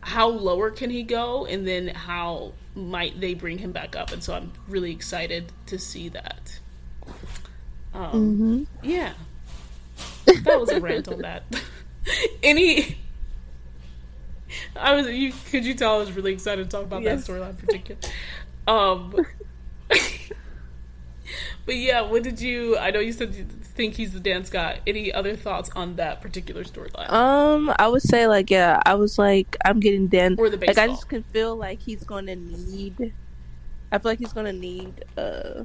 How 0.00 0.28
lower 0.28 0.70
can 0.70 0.90
he 0.90 1.02
go? 1.02 1.46
And 1.46 1.66
then 1.66 1.88
how 1.88 2.52
might 2.74 3.20
they 3.20 3.34
bring 3.34 3.58
him 3.58 3.72
back 3.72 3.96
up? 3.96 4.12
And 4.12 4.22
so 4.22 4.34
i'm 4.34 4.52
really 4.68 4.92
excited 4.92 5.50
to 5.66 5.78
see 5.78 6.10
that. 6.10 6.60
Um 7.94 8.66
yeah 8.82 9.14
that 10.26 10.60
was 10.60 10.70
a 10.70 10.80
rant 10.80 11.08
on 11.08 11.18
that. 11.20 11.44
Any, 12.42 12.98
I 14.76 14.94
was 14.94 15.08
you. 15.08 15.32
Could 15.50 15.64
you 15.64 15.74
tell 15.74 15.96
I 15.96 15.98
was 15.98 16.12
really 16.12 16.32
excited 16.32 16.64
to 16.64 16.70
talk 16.70 16.84
about 16.84 17.02
Yes. 17.02 17.26
that 17.26 17.32
storyline 17.32 17.50
in 17.50 17.56
particular? 17.56 18.00
Um, 18.66 19.26
but 21.66 21.76
yeah, 21.76 22.02
what 22.02 22.22
did 22.22 22.40
you? 22.40 22.76
I 22.78 22.90
know 22.90 23.00
you 23.00 23.12
said 23.12 23.34
you 23.34 23.44
think 23.44 23.94
he's 23.94 24.12
the 24.12 24.20
Dan 24.20 24.44
Scott. 24.44 24.78
Any 24.86 25.12
other 25.12 25.34
thoughts 25.36 25.70
on 25.74 25.96
that 25.96 26.20
particular 26.20 26.64
storyline? 26.64 27.10
Um, 27.10 27.72
I 27.78 27.88
would 27.88 28.02
say 28.02 28.26
like 28.26 28.50
yeah, 28.50 28.80
I 28.84 28.94
was 28.94 29.18
like 29.18 29.56
I'm 29.64 29.80
getting 29.80 30.06
Dan. 30.08 30.36
Or 30.38 30.50
the 30.50 30.58
like 30.58 30.78
I 30.78 30.86
just 30.88 31.08
can 31.08 31.22
feel 31.24 31.56
like 31.56 31.80
he's 31.80 32.04
gonna 32.04 32.36
need. 32.36 33.12
I 33.92 33.98
feel 33.98 34.10
like 34.10 34.18
he's 34.18 34.32
gonna 34.32 34.52
need 34.52 35.04
uh, 35.16 35.64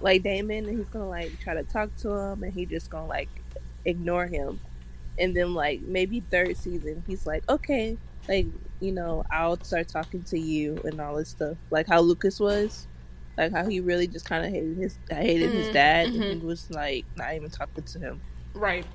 like 0.00 0.22
Damon, 0.22 0.68
and 0.68 0.78
he's 0.78 0.88
gonna 0.90 1.08
like 1.08 1.38
try 1.40 1.54
to 1.54 1.64
talk 1.64 1.94
to 1.98 2.10
him, 2.12 2.42
and 2.44 2.52
he 2.52 2.66
just 2.66 2.90
gonna 2.90 3.06
like 3.06 3.44
ignore 3.84 4.26
him, 4.28 4.60
and 5.18 5.36
then 5.36 5.54
like 5.54 5.82
maybe 5.86 6.24
third 6.30 6.56
season, 6.56 7.04
he's 7.06 7.26
like 7.26 7.44
okay, 7.48 7.98
like 8.28 8.48
you 8.80 8.92
know 8.92 9.24
I'll 9.30 9.60
start 9.62 9.88
talking 9.88 10.24
to 10.24 10.38
you 10.38 10.80
and 10.84 11.00
all 11.00 11.16
this 11.16 11.30
stuff, 11.30 11.58
like 11.70 11.86
how 11.88 12.00
Lucas 12.00 12.40
was. 12.40 12.88
Like 13.38 13.52
how 13.52 13.66
he 13.68 13.80
really 13.80 14.08
just 14.08 14.26
kind 14.26 14.44
of 14.46 14.52
hated 14.52 14.76
his 14.78 14.98
hated 15.10 15.54
his 15.54 15.68
Mm, 15.68 15.70
dad 15.70 16.10
mhm. 16.14 16.28
and 16.28 16.42
was 16.42 16.68
like 16.70 17.06
not 17.16 17.34
even 17.34 17.50
talking 17.50 17.84
to 17.84 17.98
him. 18.00 18.22
right. 18.54 18.86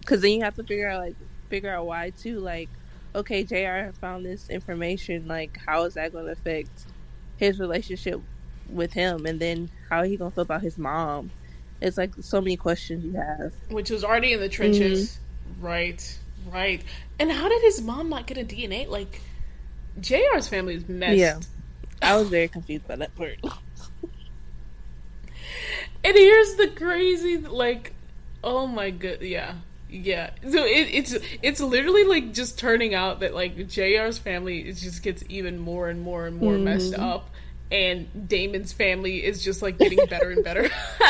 because 0.00 0.22
then 0.22 0.32
you 0.32 0.42
have 0.44 0.54
to 0.54 0.64
figure 0.64 0.88
out 0.88 1.00
like 1.02 1.16
figure 1.50 1.74
out 1.74 1.86
why 1.86 2.10
too 2.10 2.40
like 2.40 2.70
okay 3.14 3.44
jr 3.44 3.92
found 4.00 4.24
this 4.24 4.48
information 4.50 5.26
like 5.28 5.58
how 5.66 5.84
is 5.84 5.94
that 5.94 6.12
going 6.12 6.26
to 6.26 6.32
affect 6.32 6.86
his 7.36 7.58
relationship 7.58 8.20
with 8.68 8.92
him 8.92 9.26
and 9.26 9.38
then 9.40 9.70
how 9.90 10.02
he 10.02 10.16
gonna 10.16 10.30
feel 10.30 10.42
about 10.42 10.62
his 10.62 10.78
mom 10.78 11.30
it's 11.80 11.98
like 11.98 12.12
so 12.20 12.40
many 12.40 12.56
questions 12.56 13.04
you 13.04 13.12
have 13.12 13.52
Which 13.68 13.90
was 13.90 14.04
already 14.04 14.32
in 14.32 14.40
the 14.40 14.48
trenches. 14.48 15.18
Mm-hmm. 15.58 15.66
Right. 15.66 16.18
Right. 16.46 16.82
And 17.18 17.30
how 17.30 17.48
did 17.48 17.62
his 17.62 17.82
mom 17.82 18.08
not 18.08 18.26
get 18.26 18.38
a 18.38 18.44
DNA? 18.44 18.88
Like, 18.88 19.20
Jr's 20.00 20.48
family 20.48 20.76
is 20.76 20.88
messed. 20.88 21.16
Yeah. 21.16 21.40
i 22.02 22.16
was 22.16 22.28
very 22.28 22.48
confused 22.56 22.86
by 22.88 22.96
that 22.96 23.14
part 23.14 23.38
And 26.06 26.16
here's 26.16 26.56
the 26.56 26.68
crazy, 26.68 27.38
like, 27.38 27.94
oh 28.42 28.66
my 28.66 28.90
god, 28.90 29.22
yeah, 29.22 29.54
yeah. 29.94 30.30
So 30.42 30.64
it, 30.64 30.88
it's 30.92 31.16
it's 31.40 31.60
literally 31.60 32.04
like 32.04 32.32
just 32.32 32.58
turning 32.58 32.94
out 32.94 33.20
that 33.20 33.34
like 33.34 33.56
Jr's 33.56 34.18
family 34.18 34.64
just 34.72 35.02
gets 35.02 35.22
even 35.28 35.58
more 35.58 35.88
and 35.88 36.00
more 36.00 36.26
and 36.26 36.36
more 36.36 36.58
messed 36.58 36.94
up, 36.94 37.30
and 37.70 38.28
Damon's 38.28 38.72
family 38.72 39.24
is 39.24 39.42
just 39.42 39.62
like 39.62 39.78
getting 39.78 40.04
better 40.06 40.30
and 40.30 40.42
better. 40.42 40.68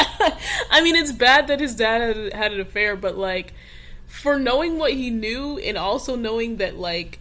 I 0.70 0.82
mean, 0.82 0.96
it's 0.96 1.12
bad 1.12 1.48
that 1.48 1.60
his 1.60 1.74
dad 1.74 2.16
had, 2.16 2.32
had 2.32 2.52
an 2.52 2.60
affair, 2.60 2.94
but 2.94 3.16
like 3.16 3.54
for 4.06 4.38
knowing 4.38 4.78
what 4.78 4.92
he 4.92 5.10
knew 5.10 5.58
and 5.58 5.78
also 5.78 6.14
knowing 6.14 6.58
that 6.58 6.76
like 6.76 7.20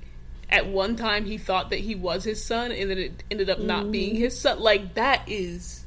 at 0.50 0.68
one 0.68 0.96
time 0.96 1.26
he 1.26 1.38
thought 1.38 1.70
that 1.70 1.80
he 1.80 1.96
was 1.96 2.24
his 2.24 2.44
son 2.44 2.72
and 2.72 2.92
then 2.92 2.98
it 2.98 3.24
ended 3.32 3.50
up 3.50 3.60
not 3.60 3.84
mm-hmm. 3.84 3.92
being 3.92 4.16
his 4.16 4.38
son. 4.38 4.60
Like 4.60 4.96
that 4.96 5.24
is 5.28 5.86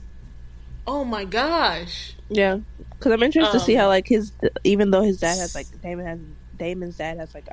oh 0.86 1.04
my 1.04 1.24
gosh. 1.24 2.15
Yeah. 2.28 2.58
Cuz 3.00 3.12
I'm 3.12 3.22
interested 3.22 3.54
um, 3.54 3.60
to 3.60 3.64
see 3.64 3.76
um, 3.76 3.82
how 3.82 3.88
like 3.88 4.08
his 4.08 4.32
even 4.64 4.90
though 4.90 5.02
his 5.02 5.18
dad 5.18 5.38
has 5.38 5.54
like 5.54 5.66
Damon 5.82 6.06
has 6.06 6.20
Damon's 6.56 6.96
dad 6.96 7.18
has 7.18 7.34
like 7.34 7.48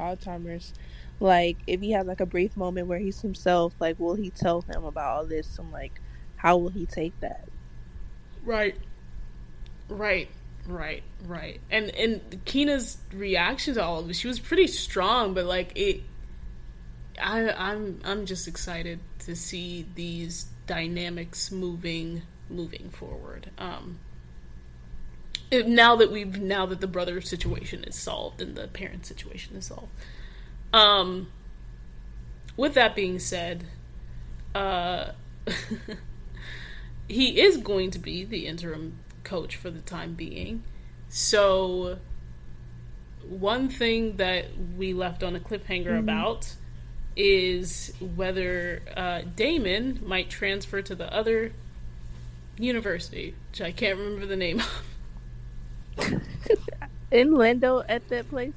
Alzheimer's 0.00 0.72
like 1.20 1.58
if 1.66 1.80
he 1.80 1.92
has 1.92 2.06
like 2.06 2.20
a 2.20 2.26
brief 2.26 2.56
moment 2.56 2.88
where 2.88 2.98
he's 2.98 3.20
himself 3.20 3.74
like 3.80 3.98
will 3.98 4.14
he 4.14 4.30
tell 4.30 4.62
him 4.62 4.84
about 4.84 5.16
all 5.16 5.26
this 5.26 5.58
and 5.58 5.70
like 5.70 6.00
how 6.36 6.56
will 6.56 6.70
he 6.70 6.86
take 6.86 7.18
that? 7.20 7.48
Right. 8.44 8.76
Right. 9.88 10.28
Right, 10.66 11.02
right. 11.26 11.60
And 11.70 11.90
and 11.90 12.44
Kina's 12.44 12.98
reaction 13.12 13.74
to 13.74 13.82
all 13.82 13.98
of 14.00 14.08
this, 14.08 14.18
she 14.18 14.28
was 14.28 14.38
pretty 14.38 14.68
strong, 14.68 15.34
but 15.34 15.44
like 15.44 15.72
it 15.74 16.02
I 17.20 17.50
I'm 17.50 18.00
I'm 18.04 18.26
just 18.26 18.46
excited 18.46 19.00
to 19.20 19.34
see 19.34 19.86
these 19.94 20.46
dynamics 20.66 21.50
moving 21.50 22.22
moving 22.48 22.90
forward. 22.90 23.50
Um 23.58 23.98
it, 25.52 25.68
now 25.68 25.94
that 25.96 26.10
we've 26.10 26.40
now 26.40 26.66
that 26.66 26.80
the 26.80 26.86
brother 26.86 27.20
situation 27.20 27.84
is 27.84 27.94
solved 27.94 28.40
and 28.40 28.56
the 28.56 28.66
parent 28.68 29.06
situation 29.06 29.56
is 29.56 29.66
solved. 29.66 29.92
Um 30.72 31.28
with 32.56 32.74
that 32.74 32.96
being 32.96 33.18
said, 33.18 33.64
uh 34.54 35.12
he 37.08 37.40
is 37.40 37.58
going 37.58 37.90
to 37.90 37.98
be 37.98 38.24
the 38.24 38.46
interim 38.46 38.98
coach 39.24 39.56
for 39.56 39.70
the 39.70 39.80
time 39.80 40.14
being. 40.14 40.64
So, 41.08 41.98
one 43.28 43.68
thing 43.68 44.16
that 44.16 44.46
we 44.76 44.94
left 44.94 45.22
on 45.22 45.36
a 45.36 45.40
cliffhanger 45.40 45.86
mm-hmm. 45.86 45.98
about 45.98 46.54
is 47.14 47.92
whether 48.16 48.80
uh, 48.96 49.22
Damon 49.36 50.00
might 50.04 50.30
transfer 50.30 50.80
to 50.80 50.94
the 50.94 51.12
other 51.12 51.52
university, 52.56 53.34
which 53.50 53.60
I 53.60 53.72
can't 53.72 53.98
remember 53.98 54.26
the 54.26 54.36
name 54.36 54.60
of. 54.60 54.84
In 57.10 57.34
Lando 57.34 57.82
at 57.88 58.08
that 58.08 58.28
place? 58.30 58.54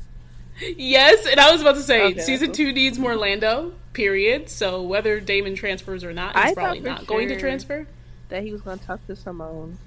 Yes, 0.59 1.25
and 1.25 1.39
I 1.39 1.51
was 1.51 1.61
about 1.61 1.75
to 1.75 1.81
say 1.81 2.03
okay, 2.03 2.21
season 2.21 2.53
two 2.53 2.71
needs 2.71 2.97
more 2.97 3.15
Lando. 3.15 3.73
Period. 3.93 4.49
So 4.49 4.83
whether 4.83 5.19
Damon 5.19 5.55
transfers 5.55 6.03
or 6.03 6.13
not, 6.13 6.37
he's 6.37 6.51
I 6.51 6.53
probably 6.53 6.79
not 6.79 6.99
sure 6.99 7.07
going 7.07 7.27
to 7.29 7.39
transfer. 7.39 7.87
That 8.29 8.43
he 8.43 8.51
was 8.51 8.61
going 8.61 8.79
to 8.79 8.85
talk 8.85 9.05
to 9.07 9.15
Simone. 9.15 9.77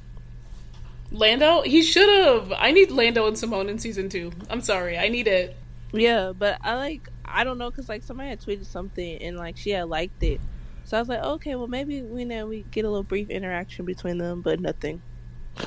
Lando, 1.11 1.63
he 1.63 1.83
should 1.83 2.09
have. 2.09 2.53
I 2.53 2.73
need 2.73 2.91
Lando 2.91 3.27
and 3.27 3.39
Simone 3.39 3.69
in 3.71 3.79
season 3.79 4.09
two. 4.09 4.31
I'm 4.51 4.61
sorry, 4.61 4.99
I 4.99 5.09
need 5.09 5.27
it. 5.27 5.57
Yeah, 5.93 6.33
but 6.37 6.59
I 6.63 6.75
like 6.75 7.09
I 7.25 7.45
don't 7.45 7.59
know 7.59 7.71
because 7.71 7.89
like 7.89 8.03
somebody 8.03 8.29
had 8.29 8.41
tweeted 8.41 8.67
something 8.67 9.23
and 9.23 9.39
like 9.39 9.57
she 9.57 9.71
had 9.71 9.89
liked 9.89 10.23
it, 10.23 10.41
so 10.85 10.99
I 10.99 11.01
was 11.01 11.09
like, 11.09 11.23
okay, 11.23 11.55
well 11.55 11.67
maybe 11.67 12.03
we 12.03 12.25
know 12.25 12.47
we 12.47 12.65
get 12.71 12.85
a 12.85 12.89
little 12.89 13.03
brief 13.03 13.31
interaction 13.31 13.87
between 13.87 14.19
them, 14.19 14.43
but 14.43 14.61
nothing. 14.61 15.01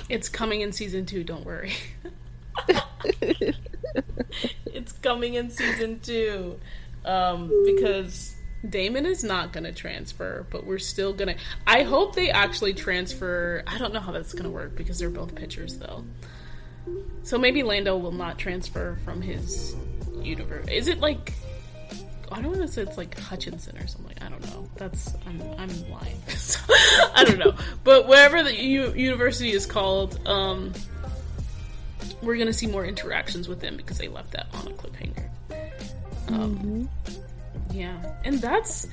It's 0.10 0.30
coming 0.30 0.62
in 0.62 0.72
season 0.72 1.06
two. 1.06 1.24
Don't 1.24 1.46
worry. 1.46 1.74
it's 4.66 4.92
coming 4.94 5.36
in 5.36 5.50
season 5.50 6.00
two, 6.00 6.60
um, 7.06 7.52
because 7.66 8.36
Damon 8.68 9.06
is 9.06 9.24
not 9.24 9.52
going 9.52 9.64
to 9.64 9.72
transfer, 9.72 10.46
but 10.50 10.66
we're 10.66 10.80
still 10.80 11.14
going 11.14 11.36
to. 11.36 11.42
I 11.66 11.84
hope 11.84 12.16
they 12.16 12.30
actually 12.30 12.74
transfer. 12.74 13.64
I 13.68 13.78
don't 13.78 13.94
know 13.94 14.00
how 14.00 14.12
that's 14.12 14.34
going 14.34 14.44
to 14.44 14.50
work 14.50 14.76
because 14.76 15.00
they're 15.00 15.10
both 15.10 15.34
pitchers, 15.34 15.78
though. 15.78 16.04
So 17.24 17.38
maybe 17.38 17.64
Lando 17.64 17.98
will 17.98 18.12
not 18.12 18.38
transfer 18.38 18.98
from 19.04 19.22
his 19.22 19.76
universe. 20.22 20.68
Is 20.68 20.88
it 20.88 21.00
like. 21.00 21.34
I 22.32 22.42
don't 22.42 22.52
want 22.52 22.62
to 22.62 22.68
say 22.68 22.82
it's 22.82 22.98
like 22.98 23.20
Hutchinson 23.20 23.78
or 23.78 23.88
something. 23.88 24.16
I 24.22 24.30
don't 24.30 24.42
know. 24.52 24.70
That's 24.78 25.14
I'm 25.26 25.42
I'm 25.58 25.90
lying. 25.90 26.22
I 27.16 27.24
don't 27.26 27.40
know. 27.40 27.56
But 27.84 28.08
wherever 28.08 28.42
the 28.44 28.56
u- 28.56 28.94
university 28.94 29.52
is 29.52 29.66
called, 29.66 30.20
um, 30.26 30.74
we're 32.22 32.38
gonna 32.38 32.54
see 32.54 32.68
more 32.68 32.86
interactions 32.86 33.48
with 33.48 33.60
them 33.60 33.76
because 33.76 33.98
they 33.98 34.08
left 34.08 34.32
that 34.32 34.48
on 34.54 34.68
a 34.68 34.72
cliffhanger. 34.72 35.30
Um, 36.30 36.90
mm-hmm. 37.08 37.78
Yeah, 37.78 37.98
and 38.24 38.40
that's 38.40 38.88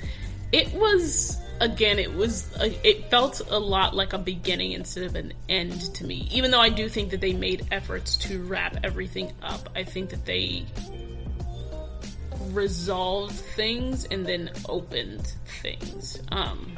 it 0.52 0.72
was 0.72 1.40
again 1.60 1.98
it 1.98 2.12
was 2.14 2.50
a, 2.60 2.88
it 2.88 3.10
felt 3.10 3.40
a 3.50 3.58
lot 3.58 3.94
like 3.94 4.12
a 4.12 4.18
beginning 4.18 4.72
instead 4.72 5.04
of 5.04 5.14
an 5.16 5.32
end 5.48 5.80
to 5.94 6.04
me 6.04 6.28
even 6.30 6.52
though 6.52 6.60
i 6.60 6.68
do 6.68 6.88
think 6.88 7.10
that 7.10 7.20
they 7.20 7.32
made 7.32 7.66
efforts 7.72 8.16
to 8.16 8.40
wrap 8.44 8.76
everything 8.84 9.32
up 9.42 9.68
i 9.74 9.82
think 9.82 10.10
that 10.10 10.24
they 10.24 10.64
resolved 12.48 13.34
things 13.34 14.04
and 14.06 14.26
then 14.26 14.50
opened 14.68 15.34
things 15.62 16.20
um 16.30 16.72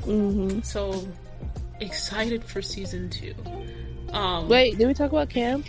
mm-hmm. 0.00 0.60
so 0.60 1.06
excited 1.80 2.42
for 2.44 2.62
season 2.62 3.08
two 3.10 3.34
um 4.12 4.48
wait 4.48 4.78
did 4.78 4.86
we 4.86 4.94
talk 4.94 5.10
about 5.10 5.28
cam 5.28 5.62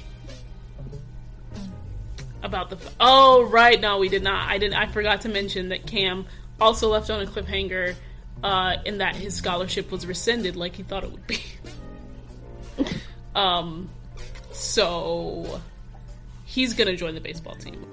about 2.43 2.69
the. 2.69 2.77
Oh 2.99 3.43
right, 3.43 3.79
no, 3.79 3.99
we 3.99 4.09
did 4.09 4.23
not. 4.23 4.49
I 4.49 4.57
didn't. 4.57 4.75
I 4.75 4.87
forgot 4.87 5.21
to 5.21 5.29
mention 5.29 5.69
that 5.69 5.85
Cam 5.85 6.25
also 6.59 6.89
left 6.89 7.09
on 7.09 7.21
a 7.21 7.25
cliffhanger, 7.25 7.95
uh, 8.43 8.77
in 8.85 8.97
that 8.99 9.15
his 9.15 9.35
scholarship 9.35 9.91
was 9.91 10.05
rescinded, 10.05 10.55
like 10.55 10.75
he 10.75 10.83
thought 10.83 11.03
it 11.03 11.11
would 11.11 11.27
be. 11.27 11.41
um, 13.35 13.89
so 14.51 15.61
he's 16.45 16.73
gonna 16.73 16.95
join 16.95 17.13
the 17.13 17.21
baseball 17.21 17.55
team. 17.55 17.85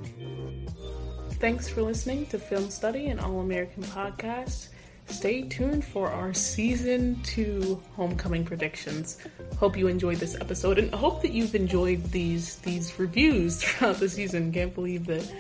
Thanks 1.45 1.69
for 1.69 1.83
listening 1.83 2.25
to 2.29 2.39
Film 2.39 2.71
Study, 2.71 3.09
and 3.09 3.21
All 3.21 3.41
American 3.41 3.83
podcast. 3.83 4.69
Stay 5.09 5.43
tuned 5.43 5.85
for 5.85 6.11
our 6.11 6.33
season 6.33 7.21
two 7.23 7.83
homecoming 7.93 8.47
predictions. 8.47 9.19
Hope 9.59 9.77
you 9.77 9.89
enjoyed 9.89 10.17
this 10.17 10.37
episode 10.37 10.79
and 10.79 10.91
hope 10.95 11.21
that 11.21 11.33
you've 11.33 11.55
enjoyed 11.55 12.03
these 12.05 12.57
these 12.61 12.99
reviews 12.99 13.63
throughout 13.63 13.97
the 13.97 14.09
season. 14.09 14.53
Can't 14.53 14.75
believe 14.75 15.05
that 15.05 15.31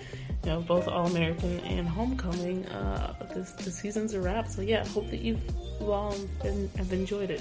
you 0.43 0.51
know 0.51 0.61
both 0.61 0.87
All 0.89 1.07
American 1.07 1.59
and 1.61 1.89
Homecoming. 1.89 2.67
Uh, 2.67 3.15
this 3.35 3.53
the 3.53 3.71
season's 3.71 4.13
a 4.13 4.21
wrap. 4.21 4.49
So 4.49 4.61
yeah, 4.61 4.87
hope 4.89 5.09
that 5.09 5.23
you've 5.23 5.41
you 5.81 5.91
all 5.91 6.15
been, 6.43 6.71
have 6.77 6.93
enjoyed 6.93 7.31
it. 7.31 7.41